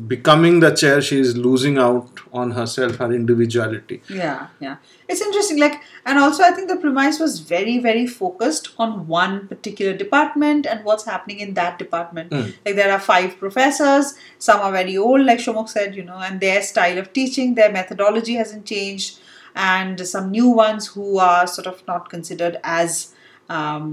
becoming 0.08 0.60
the 0.62 0.70
chair 0.82 1.01
she 1.08 1.20
is 1.24 1.32
losing 1.38 1.77
out 1.77 2.20
on 2.41 2.51
herself 2.51 2.96
her 3.01 3.10
individuality 3.17 3.98
Yeah, 4.10 4.48
yeah. 4.65 4.77
It's 5.12 5.22
interesting. 5.22 5.58
Like, 5.60 5.75
and 6.06 6.20
also, 6.20 6.41
I 6.44 6.51
think 6.56 6.67
the 6.70 6.77
premise 6.77 7.17
was 7.25 7.34
very, 7.39 7.75
very 7.79 8.06
focused 8.08 8.65
on 8.77 8.89
one 9.08 9.48
particular 9.51 9.94
department 10.03 10.65
and 10.72 10.84
what's 10.88 11.06
happening 11.06 11.39
in 11.46 11.53
that 11.60 11.74
department. 11.84 12.32
Like, 12.65 12.75
there 12.79 12.91
are 12.96 13.00
five 13.00 13.29
professors. 13.44 14.06
Some 14.48 14.60
are 14.60 14.72
very 14.72 14.96
old, 14.98 15.22
like 15.29 15.39
Shomok 15.39 15.70
said, 15.70 15.96
you 16.00 16.06
know, 16.10 16.20
and 16.27 16.41
their 16.48 16.62
style 16.72 16.98
of 17.03 17.08
teaching, 17.20 17.56
their 17.56 17.72
methodology 17.72 18.36
hasn't 18.41 18.65
changed, 18.65 19.20
and 19.56 19.96
some 20.13 20.25
new 20.38 20.50
ones 20.65 20.88
who 20.88 21.08
are 21.20 21.46
sort 21.48 21.67
of 21.67 21.77
not 21.88 22.10
considered 22.15 22.58
as. 22.79 23.13
Um, 23.50 23.86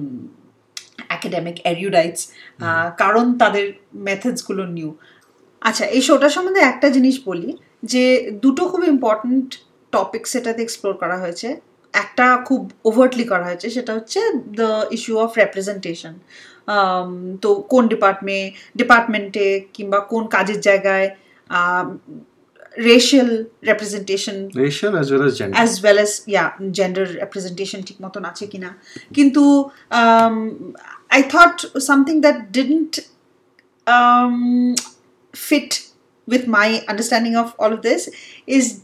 academic 1.17 1.57
erudites 1.71 2.23
আহ, 2.65 2.89
কারণ 3.03 3.27
তাদের 3.39 3.67
মেথডসগুলো 4.07 4.63
new 4.67 4.91
আচ্ছা 5.68 5.86
এই 5.96 6.02
শোটার 6.08 6.32
সম্বন্ধে 6.36 6.62
একটা 6.72 6.88
জিনিস 6.96 7.16
বলি 7.30 7.50
যে 7.84 8.04
দুটো 8.44 8.64
খুব 8.72 8.82
ইম্পর্ট্যান্ট 8.94 9.48
টপিক 9.94 10.24
সেটাতে 10.34 10.62
এক্সপ্লোর 10.64 10.94
করা 11.02 11.18
হয়েছে। 11.24 11.48
একটা 11.94 12.26
খুব 12.48 12.62
ওভার্টলি 12.90 13.26
করা 13.32 13.46
হয়েছে 13.50 13.68
সেটা 13.76 13.92
হচ্ছে 13.98 14.20
দ্য 14.60 14.70
ইস্যু 14.96 15.14
অফ 15.24 15.30
রেপ্রেজেন্টেশন 15.42 16.14
তো 17.44 17.50
কোন 17.72 17.84
ডিপার্টমে 17.94 18.38
ডিপার্টমেন্টে 18.80 19.48
কিংবা 19.76 20.00
কোন 20.12 20.24
কাজের 20.36 20.60
জায়গায় 20.68 21.08
racial 22.90 23.30
representation 23.70 24.36
racial 24.66 24.94
as 25.02 25.08
well 25.12 25.24
as 25.28 25.34
gender. 25.40 25.56
As 25.58 25.72
well 25.84 25.98
as 26.02 26.14
yeah 26.32 26.46
gender 26.78 27.06
representation 27.22 27.80
ঠিক 27.88 27.98
মতন 28.06 28.24
আছে 28.32 28.46
কিনা। 28.54 28.70
কিন্তু 29.16 29.44
I 31.16 31.22
thought 31.34 31.56
something 31.90 32.16
that 32.26 32.38
didn't 32.56 32.94
fit 35.49 35.89
with 36.27 36.47
my 36.47 36.83
understanding 36.89 37.37
of 37.37 37.55
all 37.59 37.73
of 37.73 37.83
this 37.83 38.09
is 38.47 38.83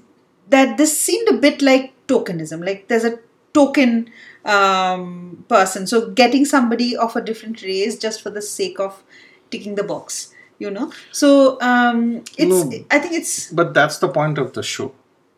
that 0.48 0.76
this 0.78 0.98
seemed 0.98 1.28
a 1.28 1.34
bit 1.34 1.62
like 1.62 1.92
tokenism 2.06 2.64
like 2.64 2.88
there's 2.88 3.04
a 3.04 3.18
token 3.52 4.10
um, 4.44 5.44
person 5.48 5.86
so 5.86 6.10
getting 6.10 6.44
somebody 6.44 6.96
of 6.96 7.14
a 7.16 7.20
different 7.20 7.62
race 7.62 7.98
just 7.98 8.22
for 8.22 8.30
the 8.30 8.42
sake 8.42 8.78
of 8.80 9.02
ticking 9.50 9.74
the 9.74 9.82
box 9.84 10.34
you 10.58 10.70
know 10.70 10.92
so 11.12 11.60
um, 11.60 12.22
it's 12.36 12.64
No. 12.64 12.72
i 12.90 12.98
think 12.98 13.14
it's 13.14 13.50
but 13.52 13.74
that's 13.74 13.98
the 13.98 14.08
point 14.08 14.38
of 14.38 14.52
the 14.52 14.62
show 14.62 14.92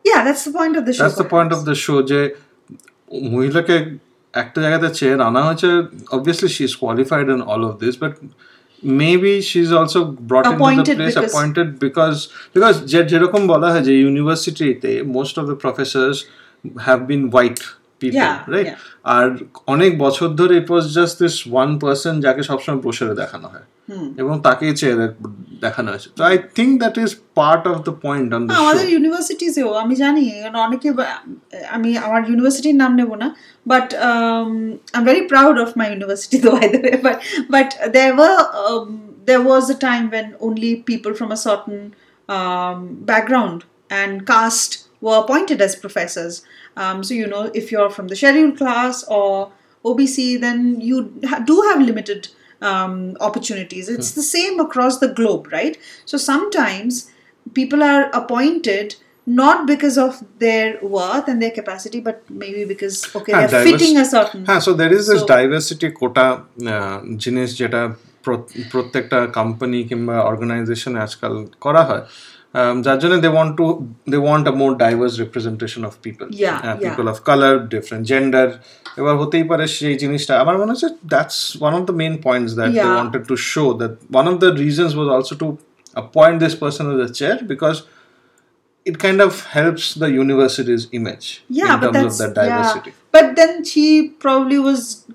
yeah 0.05 0.25
that's 0.25 0.45
the 0.45 0.53
point 0.53 0.77
of 0.77 0.87
the 0.87 0.93
show 0.93 1.03
that's 1.05 1.17
the 1.17 1.25
point 1.25 1.53
of 1.53 1.65
the 1.65 1.75
show 1.75 1.99
যে 2.11 2.21
মহিলাকে 3.33 3.77
একটা 4.43 4.59
জায়গাতে 4.65 4.89
chair 4.99 5.19
আনা 5.29 5.41
হয়েছে 5.47 5.69
obviously 6.17 6.49
she's 6.57 6.75
qualified 6.83 7.29
in 7.35 7.41
all 7.51 7.63
of 7.71 7.75
this 7.83 7.95
but 8.03 8.13
maybe 8.84 9.42
she's 9.42 9.72
also 9.72 10.00
brought 10.06 10.46
appointed 10.46 10.80
into 10.80 10.92
the 10.92 10.98
place 10.98 11.16
because- 11.16 11.32
appointed 11.32 11.68
because 11.80 12.18
because 12.56 12.76
যেরকম 13.12 13.42
বলা 13.48 13.68
হয় 13.72 13.84
যে 13.84 13.94
ইউনিভার্সিটিতে 14.02 14.92
most 15.18 15.36
of 15.38 15.46
the 15.52 15.58
professors 15.64 16.18
have 16.88 17.02
been 17.12 17.24
white 17.36 17.62
people 18.02 18.20
Yeah, 18.22 18.36
right 18.56 18.68
yeah. 18.70 18.78
আর 19.16 19.28
অনেক 19.68 19.92
বছর 19.98 20.28
ধরে 20.40 20.54
it 20.62 20.68
was 20.72 20.86
just 20.98 21.16
this 21.24 21.36
one 21.54 21.70
person 21.84 22.14
যাকে 22.26 22.42
সবসময় 22.44 22.80
ব্রোশারে 22.84 23.16
দেখানো 23.16 23.48
হয় 23.54 23.66
এবং 24.22 24.34
তাকেই 24.42 24.74
চেয়ারে 24.80 25.08
দেখানো 25.61 25.89
হয়েছে 25.91 26.09
তো 26.17 26.25
I 26.25 26.37
think 26.55 26.73
that 26.79 26.95
is 26.99 27.11
part 27.35 27.63
of 27.67 27.77
the 27.85 27.95
point 28.03 28.29
on 28.35 28.43
the 28.47 28.53
আমাদের 28.55 28.87
ইউনিভার্সিটিসেও 28.89 29.71
আমি 29.75 29.95
জানি 29.95 30.23
কারণ 30.43 30.57
অনেকে 30.67 30.89
বা- 30.93 31.21
আমি 31.71 31.91
আমার 31.99 32.21
ইউনিভার্সিটির 32.31 32.77
নাম 32.77 32.93
নেব 32.97 33.11
না 33.15 33.29
but 33.67 33.87
I 33.95 34.99
am 34.99 35.05
very 35.05 35.23
proud 35.27 35.57
of 35.59 35.69
my 35.77 35.87
university 35.91 36.37
তো 36.39 36.49
by 36.51 36.67
the 36.69 36.79
way 36.83 36.97
but 37.07 37.17
but 37.51 37.69
there 37.93 38.13
war 38.19 38.35
there 39.27 39.43
was 39.43 39.65
a 39.71 39.79
time 39.81 40.07
when 40.15 40.27
only 40.41 40.71
people 40.91 41.13
from 41.15 41.31
a 41.33 41.41
certain 41.49 41.81
um, 42.29 42.79
background 43.05 43.59
and 43.91 44.13
caste 44.27 44.73
were 45.01 45.19
appointed 45.19 45.59
as 45.61 45.73
professors. 45.77 46.35
Um, 46.77 46.97
so, 47.05 47.13
you 47.15 47.27
know, 47.27 47.43
if 47.55 47.65
you're 47.73 47.91
from 47.91 48.07
the 48.09 48.17
scheduled 48.17 48.57
class 48.57 48.95
or 49.09 49.29
OBC, 49.85 50.17
then 50.41 50.59
you 50.81 50.97
ha- 51.25 51.43
do 51.43 51.57
have 51.61 51.81
limited 51.83 52.21
um, 52.63 52.95
opportunities. 53.21 53.85
It's 53.89 54.13
the 54.13 54.27
same 54.37 54.55
across 54.61 54.95
the 54.99 55.11
globe, 55.19 55.43
right? 55.53 55.75
So, 56.07 56.17
sometimes 56.31 56.93
people 57.55 57.81
are 57.83 58.05
appointed 58.13 58.89
not 59.27 59.59
because 59.67 59.97
of 59.99 60.13
their 60.39 60.69
worth 60.97 61.27
and 61.29 61.39
their 61.43 61.55
capacity, 61.61 61.99
but 62.01 62.17
maybe 62.43 62.63
because, 62.65 62.97
okay, 63.17 63.33
হ্যাঁ, 63.33 63.49
they're 63.49 63.65
divers- 63.65 63.69
fitting 63.69 63.95
a 63.97 64.07
certain. 64.17 64.41
হ্যাঁ 64.47 64.61
so 64.61 64.71
there 64.75 64.93
is 64.93 65.05
this 65.11 65.21
So- 65.21 65.31
diversity 65.35 65.89
কোটা 66.01 66.27
জিনিস 67.17 67.49
যেটা 67.59 67.83
প্র- 68.25 68.47
প্রত্যেকটা 68.73 69.19
company 69.39 69.79
কিংবা 69.85 70.17
অর্গানাইজেশনে 70.31 70.99
আজকাল 71.01 71.35
করা 71.61 71.83
হয় 71.85 72.03
um, 72.57 72.77
যার 72.87 72.99
জন্য 73.03 73.15
they 73.25 73.31
want 73.37 73.53
to 73.61 73.67
they 74.13 74.19
want 74.27 74.45
a 74.53 74.55
more 74.63 74.71
diverse 74.85 75.15
representation 75.25 75.83
of 75.89 75.93
people 76.07 76.27
Yeah, 76.45 76.59
yeah. 76.63 76.83
People 76.85 77.05
of 77.13 77.17
colour 77.29 77.55
different 77.75 78.05
gender 78.13 78.49
এবার 79.01 79.15
হতেই 79.21 79.45
পারে 79.51 79.65
সেই 79.77 79.95
জিনিসটা 80.03 80.33
আমার 80.43 80.57
মনে 80.61 80.71
হচ্ছে 80.73 80.89
that's 81.13 81.39
one 81.61 81.73
of 81.79 81.83
the 81.91 81.97
main 82.03 82.15
points 82.27 82.53
that 82.59 82.71
they 82.73 82.79
Yeah. 82.79 82.97
Wanted 82.97 83.23
to 83.31 83.37
show 83.53 83.65
that 83.81 83.93
one 84.15 84.25
of 84.31 84.35
the 84.43 84.49
reasons 84.65 84.93
was 84.97 85.09
also 85.17 85.35
two 85.43 85.49
appoint 85.95 86.41
this 86.41 86.55
person 86.55 86.85
as 86.93 87.11
a 87.11 87.15
chair 87.15 87.39
because 87.45 87.79
it 88.87 88.99
kind 88.99 89.21
of 89.21 89.47
helps 89.47 89.95
the 89.95 90.11
university's 90.11 90.89
image 90.93 91.45
yeah 91.49 91.75
in 91.75 91.81
but 91.81 91.93
terms 91.93 92.19
that's 92.19 92.21
of 92.21 92.35
that 92.35 92.35
diversity 92.41 92.91
yeah 92.91 92.97
but 93.13 93.37
then 93.37 93.65
she 93.65 94.09
probably 94.19 94.59
was 94.59 95.07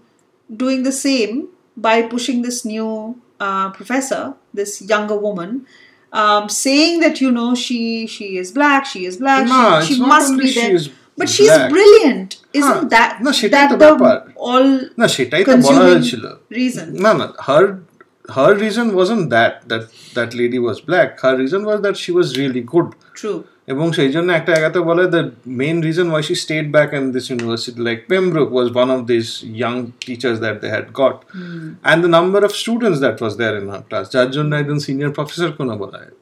doing 0.49 0.83
the 0.83 0.91
same 0.91 1.47
by 1.77 2.01
pushing 2.03 2.41
this 2.41 2.63
new 2.65 3.19
uh, 3.39 3.69
professor 3.71 4.33
this 4.53 4.81
younger 4.83 5.17
woman 5.17 5.65
um, 6.12 6.48
saying 6.48 7.00
that 7.00 7.20
you 7.20 7.30
know 7.30 7.54
she 7.54 8.06
she 8.06 8.36
is 8.36 8.52
black, 8.52 8.84
she 8.86 9.04
is 9.06 9.16
black, 9.16 9.46
no, 9.48 9.80
she, 9.80 9.94
she 9.94 10.00
must 10.00 10.38
be 10.38 10.52
there. 10.52 10.78
She 10.78 10.92
but 11.16 11.28
she's 11.28 11.50
brilliant, 11.68 12.40
isn't 12.52 12.72
huh. 12.72 12.84
that? 12.84 13.22
No, 13.22 13.32
she 13.32 13.48
that 13.48 13.70
the 13.70 13.76
the 13.76 14.32
all 14.36 14.80
no, 14.96 15.06
she 15.06 15.24
the 16.16 16.40
reason. 16.50 16.94
No, 16.94 17.16
no, 17.16 17.34
her 17.44 17.82
her 18.30 18.54
reason 18.54 18.94
wasn't 18.94 19.30
that 19.30 19.68
that 19.68 19.92
that 20.14 20.34
lady 20.34 20.58
was 20.58 20.80
black. 20.80 21.20
Her 21.20 21.36
reason 21.36 21.64
was 21.64 21.82
that 21.82 21.96
she 21.96 22.12
was 22.12 22.38
really 22.38 22.62
good. 22.62 22.94
True. 23.14 23.46
এবং 23.73 23.85
সেই 23.97 24.09
জন্য 24.15 24.29
একটা 24.33 24.51
জায়গাতে 24.55 24.79
বলে 24.89 25.03
the 25.15 25.21
main 25.61 25.77
reason 25.87 26.07
why 26.11 26.23
she 26.27 26.35
stayed 26.43 26.65
back 26.75 26.89
in 26.97 27.03
this 27.15 27.25
university 27.31 27.79
like 27.87 27.99
Pembroke 28.11 28.49
was 28.55 28.67
one 28.75 28.87
of 28.95 28.99
this 29.13 29.27
young 29.51 29.73
teachers 30.05 30.37
that 30.43 30.55
they 30.63 30.67
had 30.75 30.87
got 31.01 31.17
and 31.25 31.99
the 32.03 32.09
number 32.17 32.41
of 32.47 32.51
students 32.61 32.99
that 33.03 33.17
was 33.21 33.33
there 33.41 33.53
in 33.61 33.67
her 33.73 33.83
class 33.89 34.05
যার 34.15 34.29
জন্য 34.35 34.51
একজন 34.61 34.79
senior 34.85 35.11
professor 35.17 35.49
কোনো 35.59 35.73
বলা 35.81 35.97
হয় 36.01 36.13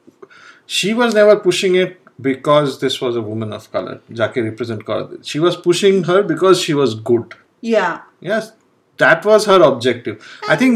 she 0.70 0.88
was 0.98 1.10
never 1.18 1.38
pushing 1.46 1.70
it 1.82 1.92
because 2.28 2.64
this 2.82 2.94
was 3.00 3.12
a 3.20 3.22
women 3.32 3.50
of 3.58 3.64
colour 3.72 3.98
যাকে 4.20 4.38
represent 4.48 4.82
করা 4.88 5.02
she 5.28 5.36
was 5.42 5.54
pushing 5.64 5.92
her 6.08 6.20
because 6.32 6.54
she 6.64 6.72
was 6.78 6.92
good 7.10 7.26
yeah 7.62 7.92
yes 8.22 8.44
that 8.98 9.20
was 9.24 9.40
her 9.46 9.60
objective 9.62 10.16
i 10.48 10.56
think 10.56 10.74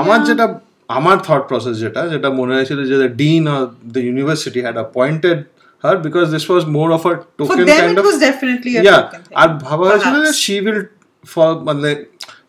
আমার 0.00 0.18
যেটা 0.28 0.46
আমার 0.90 1.16
thought 1.26 1.42
process 1.50 1.74
যেটা 1.84 2.02
যেটা 2.14 2.28
মনে 2.40 2.52
হয়েছিল 2.56 2.78
যে 2.90 2.96
the 3.02 3.10
dean 3.22 3.42
or 3.54 3.62
the 3.94 4.00
university 4.08 4.60
had 4.64 4.76
appointed 4.80 5.38
her 5.84 5.96
because 6.06 6.24
this 6.34 6.44
was 6.50 6.62
more 6.76 6.88
of 6.96 7.02
a 7.02 7.12
for 7.12 7.14
token 7.38 7.56
them 7.70 7.78
kind 7.80 7.96
it 7.96 8.00
of 8.00 8.06
was 8.10 8.18
definitely 8.28 8.72
a 8.78 8.82
yeah 8.88 9.00
token 9.02 9.20
thing. 9.26 9.36
আর 9.40 9.48
ভাবা 9.66 9.84
হয়েছিল 9.90 10.14
যে 10.16 10.20
Perhaps. 10.22 10.42
she 10.44 10.56
will 10.66 10.80
for 11.24 11.48
মানে 11.68 11.90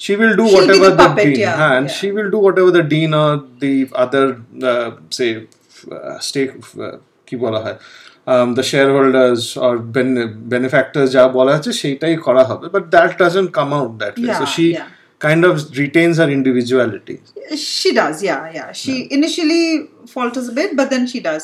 she 0.04 0.14
will 0.20 0.34
do 0.42 0.46
She'll 0.46 0.54
be 0.54 0.58
whatever 0.58 0.88
the 0.90 0.96
the, 0.96 1.02
puppet, 1.02 1.26
dean 1.28 1.40
yeah, 1.46 1.56
হ্যাঁ, 1.60 1.74
and 1.78 1.86
yeah. 1.88 1.98
she 1.98 2.08
will 2.16 2.30
do 2.36 2.40
whatever 2.46 2.72
the 2.78 2.86
dean 2.94 3.12
or 3.24 3.32
the 3.64 3.74
other 4.04 4.26
uh, 4.72 4.88
say 5.18 5.30
uh, 5.98 6.16
stake 6.28 6.54
uh, 6.86 6.96
কি 7.28 7.36
বলা 7.44 7.60
হয় 7.66 7.78
um, 8.32 8.50
the 8.60 8.66
shareholders 8.72 9.44
or 9.66 9.74
ben- 9.96 10.32
benefactors 10.54 11.08
যা 11.16 11.24
বলা 11.38 11.52
আছে 11.60 11.72
সেইটাই 11.82 12.14
করা 12.28 12.44
হবে 12.50 12.66
but 12.76 12.84
that 12.96 13.12
doesn't 13.24 13.50
come 13.60 13.72
out 13.80 13.92
that 14.04 14.14
way 14.24 14.32
so 14.42 14.46
Yeah, 14.46 14.54
she 14.56 14.66
yeah. 14.78 14.88
kind 15.26 15.42
of 15.50 15.54
retains 15.82 16.16
her 16.22 16.30
individuality 16.40 17.18
She 17.74 17.90
does, 18.02 18.18
yeah, 18.30 18.42
yeah. 18.58 18.70
She 18.82 18.94
initially 19.18 19.64
falters 20.16 20.48
a 20.54 20.56
bit, 20.60 20.70
but 20.80 20.88
then 20.94 21.04
she 21.12 21.20
does. 21.30 21.44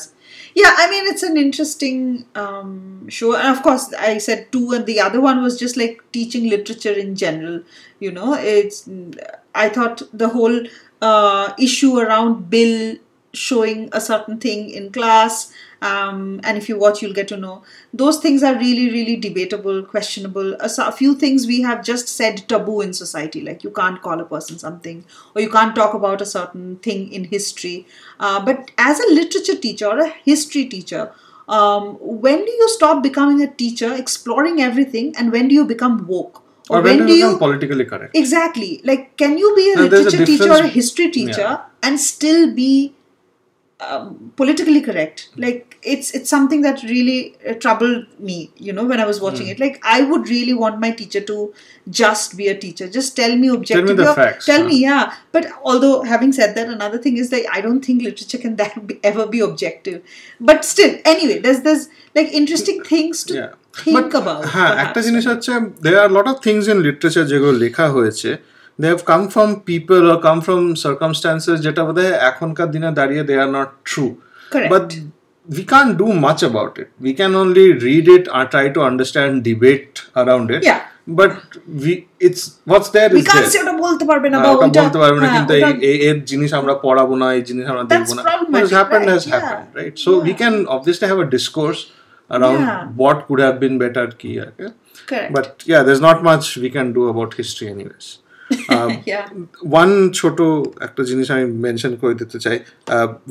Yeah, 0.55 0.73
I 0.77 0.89
mean, 0.89 1.05
it's 1.07 1.23
an 1.23 1.35
interesting 1.35 2.25
um, 2.33 3.09
show. 3.09 3.35
And 3.35 3.49
of 3.55 3.61
course, 3.61 3.93
I 3.93 4.19
said 4.19 4.51
two, 4.53 4.71
and 4.71 4.85
the 4.85 5.01
other 5.01 5.19
one 5.19 5.41
was 5.43 5.59
just 5.59 5.75
like 5.75 6.01
teaching 6.13 6.49
literature 6.49 6.93
in 6.93 7.15
general. 7.15 7.61
You 7.99 8.11
know, 8.11 8.33
it's, 8.35 8.89
I 9.53 9.67
thought 9.69 10.01
the 10.13 10.29
whole 10.29 10.61
uh, 11.01 11.53
issue 11.59 11.97
around 11.99 12.49
Bill 12.49 12.95
showing 13.35 13.89
a 13.91 14.01
certain 14.01 14.39
thing 14.39 14.69
in 14.69 14.91
class, 14.91 15.51
um, 15.81 16.39
and 16.43 16.57
if 16.57 16.67
you 16.69 16.79
watch, 16.79 17.01
you'll 17.01 17.13
get 17.13 17.27
to 17.27 17.37
know. 17.37 17.63
Those 17.93 18.19
things 18.19 18.43
are 18.43 18.55
really, 18.55 18.89
really 18.89 19.15
debatable, 19.17 19.83
questionable. 19.83 20.53
A, 20.55 20.69
a 20.79 20.91
few 20.91 21.15
things 21.15 21.45
we 21.45 21.61
have 21.61 21.83
just 21.83 22.07
said 22.07 22.47
taboo 22.47 22.81
in 22.81 22.93
society, 22.93 23.41
like 23.41 23.63
you 23.63 23.69
can't 23.71 24.01
call 24.01 24.19
a 24.19 24.25
person 24.25 24.57
something, 24.57 25.05
or 25.35 25.41
you 25.41 25.49
can't 25.49 25.75
talk 25.75 25.93
about 25.93 26.21
a 26.21 26.25
certain 26.25 26.77
thing 26.77 27.11
in 27.11 27.25
history. 27.25 27.85
Uh, 28.19 28.43
but 28.43 28.71
as 28.77 28.99
a 28.99 29.13
literature 29.13 29.55
teacher 29.57 29.87
or 29.87 29.99
a 29.99 30.09
history 30.09 30.65
teacher, 30.65 31.11
um, 31.47 31.97
when 31.99 32.43
do 32.43 32.51
you 32.51 32.69
stop 32.69 33.03
becoming 33.03 33.41
a 33.41 33.51
teacher, 33.51 33.93
exploring 33.93 34.61
everything, 34.61 35.13
and 35.17 35.31
when 35.31 35.47
do 35.47 35.55
you 35.55 35.65
become 35.65 36.07
woke? 36.07 36.41
or 36.69 36.81
when 36.81 37.05
do 37.05 37.13
you 37.13 37.25
become 37.25 37.37
politically 37.39 37.85
correct 37.85 38.15
Exactly. 38.15 38.81
Like, 38.83 39.17
can 39.17 39.37
you 39.37 39.53
be 39.55 39.71
a 39.73 39.75
No, 39.75 39.87
there's 39.87 40.13
a 40.13 40.17
literature 40.17 40.25
teacher 40.25 40.51
or 40.51 40.63
a 40.63 40.67
history 40.67 41.11
teacher 41.11 41.41
Yeah. 41.41 41.61
and 41.83 41.99
still 41.99 42.53
be 42.53 42.95
um, 43.80 44.32
politically 44.36 44.80
correct? 44.82 45.20
Like, 45.36 45.78
it's 45.82 46.08
it's 46.16 46.28
something 46.28 46.60
that 46.62 46.82
really 46.82 47.34
uh, 47.48 47.54
troubled 47.54 48.02
me. 48.18 48.50
You 48.66 48.72
know, 48.74 48.84
when 48.84 49.00
I 49.00 49.06
was 49.10 49.18
Hmm. 49.18 49.24
watching 49.26 49.46
it, 49.52 49.58
like, 49.58 49.76
I 49.82 50.02
would 50.10 50.28
really 50.28 50.52
want 50.62 50.80
my 50.80 50.90
teacher 50.90 51.22
to 51.30 51.36
just 52.00 52.36
be 52.40 52.48
a 52.48 52.56
teacher. 52.64 52.88
Just 52.88 53.16
tell 53.20 53.34
me 53.36 53.50
objectively. 53.50 53.94
the 53.94 54.10
or 54.10 54.14
facts, 54.14 54.44
Tell 54.50 54.60
huh? 54.62 54.68
me, 54.68 54.76
yeah. 54.88 55.14
But 55.32 55.46
although 55.62 56.02
having 56.02 56.32
said 56.40 56.54
that, 56.56 56.68
another 56.68 56.98
thing 56.98 57.16
is 57.16 57.30
that 57.30 57.44
I 57.56 57.62
don't 57.62 57.82
think 57.88 58.02
literature 58.02 58.36
can 58.44 58.56
that 58.56 58.86
be, 58.86 58.98
ever 59.02 59.26
be 59.26 59.40
objective. 59.40 60.02
But 60.50 60.64
still, 60.74 60.92
anyway, 61.14 61.38
there's 61.38 61.62
there's 61.62 61.88
like 62.14 62.28
interesting 62.42 62.78
things 62.92 63.24
to 63.30 63.34
Yeah. 63.40 63.50
think 63.84 63.96
But, 63.98 64.14
about. 64.20 64.42
হ্যাঁ 64.54 64.70
একটা 64.84 65.00
perhaps. 65.00 65.04
জিনিস 65.06 65.24
হচ্ছে 65.32 65.50
there 65.86 65.96
are 66.00 66.08
a 66.12 66.14
lot 66.18 66.26
of 66.32 66.36
things 66.46 66.64
in 66.72 66.78
literature 66.88 67.24
যেগুলো 67.32 67.52
লেখা 67.64 67.86
হয়েছে 67.96 68.30
they 68.78 68.88
have 68.94 69.04
come 69.04 69.24
from 69.34 69.48
people 69.72 70.02
or 70.12 70.18
come 70.28 70.40
from 70.46 70.60
circumstances 70.86 71.56
যেটা 71.66 71.82
বোধহয় 71.88 72.12
এখনকার 72.30 72.68
দিনে 72.74 72.88
দাঁড়িয়ে 73.00 73.22
they 73.30 73.38
are 73.44 73.52
not 73.58 73.68
true 73.90 74.12
Correct. 74.52 74.70
but 74.74 74.86
we 75.48 75.62
can't 75.72 75.92
do 76.02 76.08
much 76.26 76.40
about 76.50 76.72
it 76.82 76.88
we 77.06 77.12
can 77.20 77.32
only 77.42 77.66
read 77.86 78.06
it 78.16 78.24
or 78.36 78.42
try 78.54 78.66
to 78.76 78.80
understand 78.90 79.30
debate 79.50 79.94
around 80.22 80.46
it 80.56 80.62
Yeah. 80.70 80.80
but 81.20 81.32
we 81.82 81.92
it's 82.26 82.42
what's 82.70 82.88
there 82.96 83.08
We 83.10 83.20
is 83.22 83.28
can't 83.30 83.40
there 83.40 83.52
say 83.54 83.60
ওটা 83.64 83.74
বলতে 83.86 84.04
পারবে 84.10 84.28
না 84.32 84.36
হ্যাঁ, 84.36 84.46
বা 84.46 84.50
ওটা 84.56 84.66
ওইটা- 84.66 84.82
বলতে 84.84 84.98
পারবে 85.02 85.18
না 85.22 85.28
হ্যাঁ, 85.28 85.34
কিন্তু 85.36 85.52
ওটা- 85.54 85.68
এই- 85.68 85.80
এই- 85.90 86.00
এর 86.08 86.18
জিনিস 86.30 86.50
আমরা 86.60 86.74
পড়াবো 86.84 87.14
না 87.22 87.26
এই 87.38 87.42
জিনিস 87.48 87.64
আমরা 87.72 87.84
দেখবো 87.92 88.12
না 88.16 88.22
what 88.22 88.28
has 88.28 88.38
problematic, 88.40 88.72
happened 88.80 89.06
has 89.14 89.22
right, 89.22 89.32
yeah. 89.32 89.42
happened 89.48 89.70
right 89.80 89.94
so 90.04 90.10
we 90.28 90.32
can 90.42 90.54
obviously 90.76 91.06
have 91.12 91.20
a 91.26 91.28
discourse 91.36 91.80
around 92.30 92.60
Yeah. 92.62 92.80
what 93.02 93.16
could 93.26 93.40
have 93.46 93.56
been 93.64 93.76
better 93.84 94.06
কি 94.20 94.30
okay? 94.48 94.70
Correct. 95.10 95.30
but 95.36 95.46
yeah 95.72 95.80
there's 95.86 96.02
not 96.08 96.18
much 96.30 96.44
we 96.64 96.70
can 96.76 96.86
do 96.98 97.02
about 97.12 97.30
history 97.40 97.68
anyways 97.76 98.06
um, 98.10 98.18
yeah. 98.18 98.23
One 99.71 99.89
ছোট 100.13 100.37
একটা 100.81 101.01
জিনিস 101.03 101.27
আমি 101.31 101.45
mention 101.65 101.93
করে 101.95 102.13
দিতে 102.13 102.37
চাই। 102.39 102.57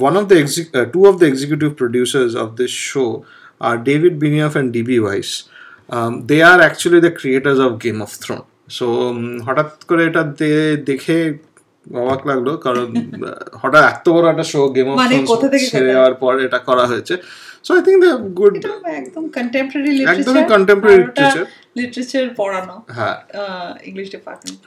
One 0.00 0.14
of 0.16 0.24
the 0.28 0.36
two 0.92 1.00
of 1.06 1.14
the 1.18 1.26
executive 1.26 1.68
producers 1.72 2.32
of 2.36 2.48
this 2.56 2.72
show 2.92 3.04
are 3.60 3.74
David 3.84 4.14
Benioff 4.18 4.52
and 4.52 4.68
DB 4.72 4.96
Weiss 5.00 5.30
they 6.26 6.36
are 6.42 6.58
actually 6.60 7.00
the 7.00 7.12
creators 7.20 7.60
of 7.60 7.72
Game 7.84 7.96
of 8.02 8.10
Throne 8.20 8.40
so 8.68 8.86
হঠাৎ 9.46 9.68
করে 9.84 10.02
এটা 10.06 10.22
দেখে 10.84 11.18
অবাক 12.02 12.20
লাগল 12.26 12.48
কারণ 12.56 12.88
হঠাৎ 13.60 13.82
এত 13.92 14.06
বড় 14.08 14.26
একটা 14.30 14.46
শো 14.52 14.60
গেম 14.68 14.88
অফ 14.90 14.96
থেকে 15.42 15.58
ছেড়ে 15.70 15.90
যাওয়ার 15.92 16.14
পর 16.14 16.32
এটা 16.40 16.58
করা 16.58 16.84
হয়েছে। 16.86 17.14
So 17.65 17.69
I 17.77 17.81
think 17.87 17.97
the 18.05 18.11
good 18.39 18.53
এটা 18.59 18.71
একদম 19.01 19.23
কন্টেম্পোরারি 19.37 19.91
লিটারেচার 19.99 20.21
একদমই 20.23 20.45
contemporary 20.53 21.01
literature. 21.01 21.47
লিটারেচার 21.77 22.25
পড়ানো 22.39 22.75
হ্যাঁ 22.97 23.17
English 23.89 24.07
department 24.15 24.59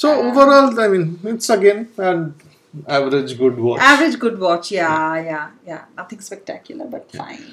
so 0.00 0.06
overall 0.26 0.66
I 0.84 0.88
mean 0.94 1.04
it's 1.32 1.48
again 1.52 1.78
average 2.92 3.28
good 3.40 3.56
watch 3.64 3.78
average 3.92 4.16
good 4.24 4.36
watch 4.46 4.66
yeah 4.80 5.10
yeah 5.30 5.46
yeah 5.70 5.82
nothing 5.98 6.20
spectacular 6.28 6.86
but 6.94 7.04
fine 7.20 7.44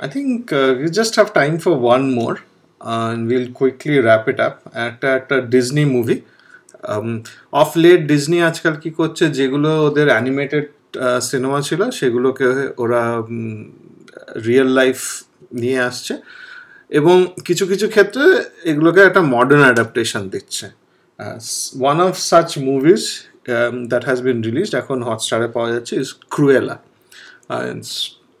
I 0.00 0.08
think 0.08 0.52
uh, 0.52 0.74
we 0.78 0.90
just 0.90 1.16
have 1.16 1.32
time 1.32 1.58
for 1.58 1.74
one 1.94 2.12
more, 2.12 2.36
uh, 2.80 3.12
and 3.12 3.26
we'll 3.28 3.50
quickly 3.52 3.98
wrap 3.98 4.24
it 4.28 4.38
up. 4.46 4.56
একটা 4.88 5.08
একটা 5.18 5.36
Disney 5.54 5.84
movie 5.96 6.16
of 7.52 7.68
late 7.84 8.00
Disney 8.12 8.38
আজকাল 8.50 8.74
কি 8.82 8.90
করছে 9.00 9.24
যেগুলো 9.38 9.70
ওদের 9.88 10.06
animated 10.14 10.64
cinema 11.29 11.59
ছিল, 11.67 11.81
সেগুলোকে 11.99 12.47
ওরা 12.83 13.01
রিয়েল 14.47 14.69
লাইফ 14.79 14.99
নিয়ে 15.61 15.79
আসছে 15.89 16.13
এবং 16.99 17.15
কিছু 17.47 17.63
কিছু 17.71 17.85
ক্ষেত্রে 17.93 18.25
এগুলোকে 18.71 19.01
একটা 19.09 19.21
মডার্ন 19.35 19.63
অ্যাডাপ্টেশন 19.67 20.23
দিচ্ছে। 20.33 20.65
One 21.81 21.97
of 22.07 22.13
such 22.29 22.49
movies 22.69 23.03
that 23.91 24.03
has 24.07 24.19
been 24.27 24.37
released 24.47 24.73
এখন 24.81 24.97
হটস্টারে 25.07 25.47
পাওয়া 25.55 25.69
যাচ্ছে 25.73 25.93
is 26.01 26.09
Cruella 26.33 26.75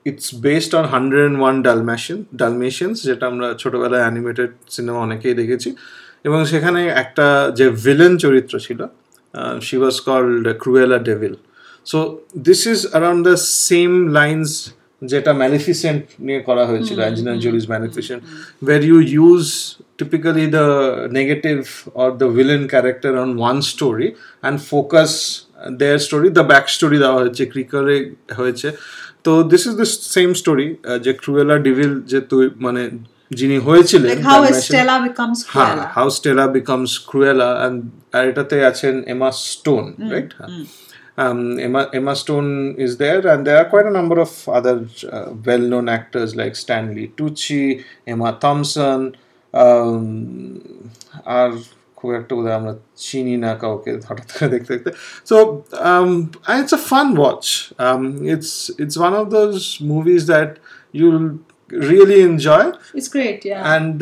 it's 0.09 0.27
based 0.45 0.71
on 0.79 0.85
hundred 0.93 1.23
and 1.23 1.39
one 1.43 1.55
Dalmatian 1.67 2.19
Dalmatians 2.41 2.97
যেটা 3.07 3.25
আমরা 3.31 3.47
ছোটোবেলায় 3.61 4.03
অ্যানিমেটেড 4.05 4.51
সিনেমা 4.75 4.99
অনেকেই 5.07 5.35
দেখেছি। 5.41 5.69
এবং 6.27 6.39
সেখানে 6.51 6.81
একটা 7.03 7.27
যে 7.59 7.65
ভিলেন 7.83 8.13
চরিত্র 8.23 8.53
ছিল 8.65 8.79
she 9.65 9.75
was 9.81 9.95
called 10.07 10.43
Cruella 10.61 10.99
de Vil 11.09 11.33
so 11.87 11.99
this 12.43 12.61
is 12.67 12.79
around 12.87 13.21
the 13.27 13.35
same 13.69 14.07
lines 14.09 14.47
যেটা 15.01 15.33
ম্যালিফিসেন্ট 15.33 16.03
নিয়ে 16.19 16.41
করা 16.41 16.65
হয়েছিল 16.65 16.97
Angelina 16.99 17.35
Jolie's 17.35 17.65
Maleficent 17.69 18.21
where 18.67 18.79
you 18.83 18.97
use 19.17 19.43
typically 19.97 20.45
the 20.47 20.65
negative 21.11 21.57
or 21.93 22.09
the 22.11 22.27
the 22.29 22.67
character 22.67 23.11
on 23.17 23.29
on 23.29 23.41
one 23.49 23.61
story 23.73 24.07
and 24.43 24.55
focus 24.73 25.11
their 25.81 25.97
story 25.99 26.27
the 26.29 26.43
story 26.67 26.97
দেওয়া 26.97 27.17
হয়েছে 27.21 27.45
ক্রিকারে 27.45 27.97
হয়েছে। 28.37 28.67
তো 29.23 29.31
this 29.43 29.63
is 29.67 29.73
the 29.75 29.85
same 30.15 30.29
story 30.33 30.75
যে 31.01 31.11
ক্রুয়েলা 31.13 31.55
ডিভিল 31.57 31.91
যে 32.01 32.21
তুই 32.21 32.49
মানে 32.59 32.83
যিনি 33.31 33.57
হয়েছিলেন 33.57 34.09
like 34.11 34.25
how 34.31 34.39
Dalmatian- 34.41 35.07
becomes 35.09 35.37
হ্যাঁ 35.47 35.75
how 35.95 36.07
Stella 36.09 36.47
becomes 36.47 36.91
Cruella 37.09 37.49
and 37.59 37.77
আর 38.13 38.23
এটাতে 38.29 38.65
আছেন 38.65 39.03
Emma 39.07 39.29
Stone 39.31 39.83
right 40.11 40.29
um, 41.16 41.58
Emma, 41.58 41.88
Emma 41.92 42.14
Stone 42.14 42.76
is 42.76 42.96
there, 42.98 43.26
and 43.26 43.46
there 43.46 43.58
are 43.58 43.64
quite 43.64 43.86
a 43.86 43.90
number 43.90 44.18
of 44.20 44.48
other 44.48 44.88
uh, 45.10 45.32
well-known 45.44 45.88
actors 45.88 46.36
like 46.36 46.54
Stanley 46.56 47.08
Tucci, 47.16 47.84
Emma 48.06 48.38
Thompson, 48.40 49.16
um, 49.54 50.04
আর 51.36 51.50
খুব 51.98 52.10
একটা 52.18 52.32
বোধহয় 52.36 52.56
আমরা 52.60 52.74
চিনি 53.06 53.34
না 53.44 53.52
কাউকে 53.62 53.90
হঠাৎ 54.08 54.28
করে 54.34 54.48
দেখতে 54.54 54.70
দেখতে 54.74 54.90
so 55.30 55.36
it's 56.60 56.74
a 56.78 56.80
fun 56.90 57.08
watch 57.20 57.44
it's 58.32 58.52
it's 58.82 58.96
one 59.00 59.12
of 59.20 59.24
those 59.38 59.54
movies 59.92 60.20
that 60.32 60.50
Yule 60.98 61.18
really 61.90 62.18
enjoy 62.28 62.68
It's 62.98 63.10
great, 63.16 63.40
yeah. 63.50 63.74
and 63.74 63.96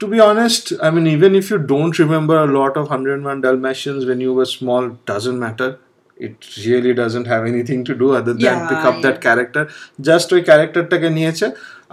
to 0.00 0.06
be 0.14 0.18
honest, 0.28 0.64
I 0.86 0.88
mean, 0.94 1.06
even 1.16 1.32
if 1.40 1.46
you 1.50 1.58
don't 1.72 1.94
remember 2.04 2.36
a 2.46 2.50
lot 2.58 2.72
of 2.80 2.84
101 2.90 3.40
Dalmatians 3.46 4.00
when 4.08 4.18
you 4.26 4.32
were 4.38 4.48
small, 4.58 4.84
doesn't 5.12 5.38
matter. 5.46 5.70
It 6.19 6.35
really 6.65 6.93
doesn't 6.93 7.27
have 7.27 7.43
anything 7.45 7.81
to 7.89 7.93
do 7.93 8.07
other 8.19 8.33
than 8.33 8.41
Yeah, 8.45 8.67
pick 8.69 8.83
up 8.89 8.95
that 9.05 9.17
yeah. 9.17 9.25
character. 9.27 9.63
Just 10.09 10.27
ওই 10.35 10.41
ক্যারেক্টারটাকে 10.49 11.09
নিয়েছে 11.17 11.47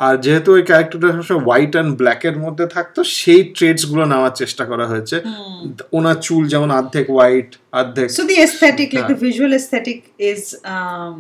আর 0.07 0.15
যেহেতু 0.25 0.49
ওই 0.59 0.63
ক্যারেক্টারটা 0.71 1.09
সবসময় 1.17 1.43
white 1.47 1.73
and 1.77 1.93
ব্ল্যাকের 2.01 2.37
মধ্যে 2.45 2.67
থাকতো 2.77 3.01
সেই 3.19 3.41
ট্রেডসগুলো 3.57 4.05
নেওয়ার 4.13 4.35
চেষ্টা 4.41 4.65
করা 4.71 4.85
হয়েছে 4.93 5.17
ওনার 5.99 6.19
চুল 6.27 6.43
যেমন 6.53 6.71
অর্ধেক 6.81 7.07
হোয়াইট 7.15 7.51
অর্ধেক 7.81 8.09
So 8.19 8.23
the 8.33 8.39
aesthetic, 8.47 8.89
like 8.97 9.07
Yeah. 9.07 9.13
the 9.13 9.21
visual 9.29 9.53
aesthetic, 9.59 9.99
is 10.33 10.43
um, 10.75 11.17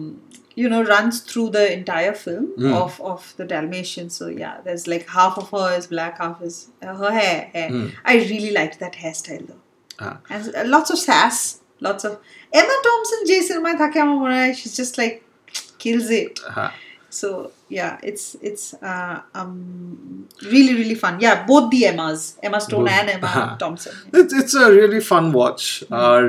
you 0.61 0.69
know 0.73 0.83
runs 0.97 1.14
through 1.29 1.49
the 1.59 1.64
entire 1.79 2.14
film 2.25 2.47
Hmm. 2.62 2.73
of 2.83 2.93
of 3.12 3.21
the 3.38 3.47
Dalmatian. 3.53 4.07
So 4.19 4.25
yeah, 4.43 4.55
there's 4.64 4.85
like 4.93 5.05
half 5.19 5.35
of 5.43 5.47
her 5.57 5.69
is 5.79 5.87
black, 5.95 6.14
half 6.25 6.38
is 6.49 6.57
uh, 6.87 6.95
her 7.03 7.12
hair. 7.21 7.38
hair. 7.55 7.69
Hmm. 7.75 7.87
I 8.12 8.14
really 8.33 8.53
liked 8.61 8.77
that 8.85 8.95
hairstyle 9.03 9.45
though, 9.51 9.62
Ah. 10.07 10.14
and 10.33 10.40
uh, 10.61 10.64
lots 10.75 10.88
of 10.95 10.99
sass, 11.09 11.37
lots 11.82 12.04
of 12.08 12.13
Emma 12.54 12.76
Thompson. 12.86 13.20
J 13.30 13.32
cinema 13.50 13.72
থাকে 13.82 13.98
আমার 14.06 14.18
মনে 14.24 14.36
হয় 14.42 14.54
she's 14.60 14.76
just 14.82 14.94
like 15.02 15.15
kills 15.84 16.08
it. 16.22 16.34
হ্যাঁ 16.58 16.74
So 17.20 17.28
yeah, 17.80 17.94
it's 18.10 18.26
it's 18.50 18.65
uh, 18.92 19.15
um 19.39 19.54
really 20.54 20.74
really 20.82 20.98
fun. 21.04 21.13
Yeah, 21.26 21.36
both 21.52 21.65
the 21.74 21.82
Emmas, 21.92 22.20
Emma 22.48 22.60
Stone 22.65 22.86
Both. 22.86 22.98
and 22.98 23.08
Emma 23.15 23.30
Huh. 23.38 23.48
Thompson. 23.62 23.94
It's, 24.20 24.34
it's 24.42 24.54
a 24.65 24.68
really 24.80 25.02
fun 25.12 25.26
watch 25.39 25.63
R 26.08 26.24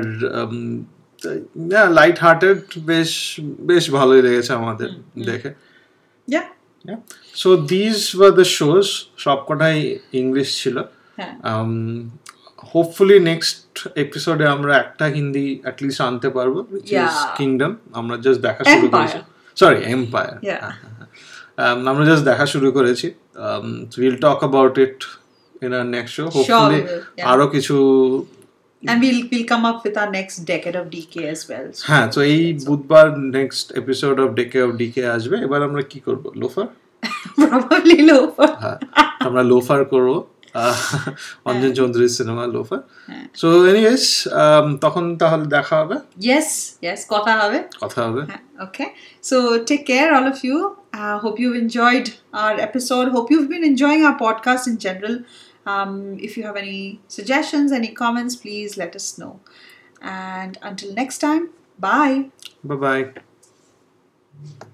light 1.99 2.17
hearted 2.25 2.59
বেশ 2.91 3.11
বেশ 3.71 3.83
ভালোই 3.97 4.21
লেগেছে 4.27 4.51
আমাদের 4.61 4.89
দেখে 5.29 5.49
Yeah, 6.27 6.45
so 7.41 7.49
this 7.73 7.97
war 8.19 8.31
the 8.39 8.45
shows 8.57 8.85
সবকটাই 9.23 9.77
English 10.21 10.47
ছিল 10.61 10.75
হ্যাঁ। 11.19 11.33
Hopefully 12.58 13.20
next 13.20 13.88
এপিসোডে 13.94 14.46
আমরা 14.46 14.76
একটা 14.76 15.04
হিন্দি 15.04 15.60
অ্যাটলিস্ট 15.62 16.00
আনতে 16.00 16.28
পারব 16.28 16.66
উইচ 16.70 16.92
ইজ 16.92 17.36
কিংডম 17.36 17.72
আমরা 17.92 18.16
জাস্ট 18.16 18.40
দেখা 18.46 18.64
শুরু 18.64 18.88
করেছি। 18.88 19.18
Sorry 19.56 19.80
Empire. 19.84 20.34
আমরা 21.86 22.04
জাস্ট 22.04 22.24
দেখা 22.24 22.46
শুরু 22.46 22.72
করেছি। 22.72 23.10
Will 23.98 24.16
talk 24.16 24.38
about 24.38 24.78
it 24.78 25.04
in 25.62 25.72
our 25.72 25.86
next 25.86 26.14
show 26.16 26.24
hopefully 26.24 26.80
yeah. 26.80 27.26
আরও 27.26 27.46
কিছু 27.46 27.76
And 28.82 29.00
we'll 29.02 29.22
we'll 29.30 29.48
come 29.52 29.64
up 29.64 29.78
with 29.84 29.96
our 29.98 30.10
next 30.10 30.36
decade 30.38 30.76
of 30.80 30.84
DK 30.94 31.14
as 31.34 31.40
well. 31.50 31.66
So 31.72 31.82
হ্যাঁ 31.86 32.06
তো 32.10 32.20
এই 32.20 32.58
বুধবার 32.66 33.18
নেক্সট 33.18 33.72
এপিসোড 33.72 34.20
অফ 34.20 34.28
ডেকে 34.32 34.62
অফ 34.62 34.70
ডিকে 34.70 35.06
আসবে। 35.06 35.36
এবার 35.36 35.62
আমরা 35.62 35.82
কি 35.82 36.00
করব? 36.00 36.32
Loafer 36.36 36.66
probably 37.42 37.98
lower. 38.10 38.50
হ্যাঁ 38.60 38.78
আমরা 39.20 39.42
লোফার 39.42 39.84
করব। 39.84 40.10
অঞ্জন 41.49 41.71
চৌধুরীর 41.79 42.13
সিনেমা 42.17 42.43
লোফার 42.55 42.79
হ্যাঁ। 43.09 43.25
সো 43.41 43.47
এনিওয়েজ 43.71 44.03
তখন 44.81 45.03
তাহলে 45.21 45.45
দেখা 45.57 45.75
হবে 45.81 45.95
Yes, 46.31 46.47
yes, 46.87 46.99
kotha 47.11 47.33
হবে. 47.41 47.59
কথা 47.83 47.99
হবে 48.07 48.21
Okay, 48.67 48.89
so 49.29 49.35
take 49.69 49.83
care, 49.93 50.09
all 50.17 50.27
of 50.33 50.39
you. 50.47 50.57
Uh, 50.99 51.15
hope 51.23 51.35
you've 51.41 51.59
enjoyed 51.65 52.07
our 52.41 52.55
episode. 52.67 53.07
Hope 53.15 53.27
you've 53.33 53.49
been 53.55 53.65
enjoying 53.73 54.01
our 54.07 54.17
podcast 54.25 54.63
in 54.71 54.75
general. 54.87 55.15
Um, 55.65 55.91
if 56.27 56.31
you 56.37 56.43
have 56.49 56.57
any 56.65 56.81
suggestions, 57.17 57.67
any 57.71 57.91
comments, 58.03 58.33
please 58.43 58.69
let 58.83 58.91
us 58.99 59.07
know. 59.19 59.33
And 60.01 60.53
until 60.69 60.89
next 61.01 61.17
time, 61.19 61.43
bye. 61.79 62.17
Bye 62.69 62.77
bye 62.85 62.99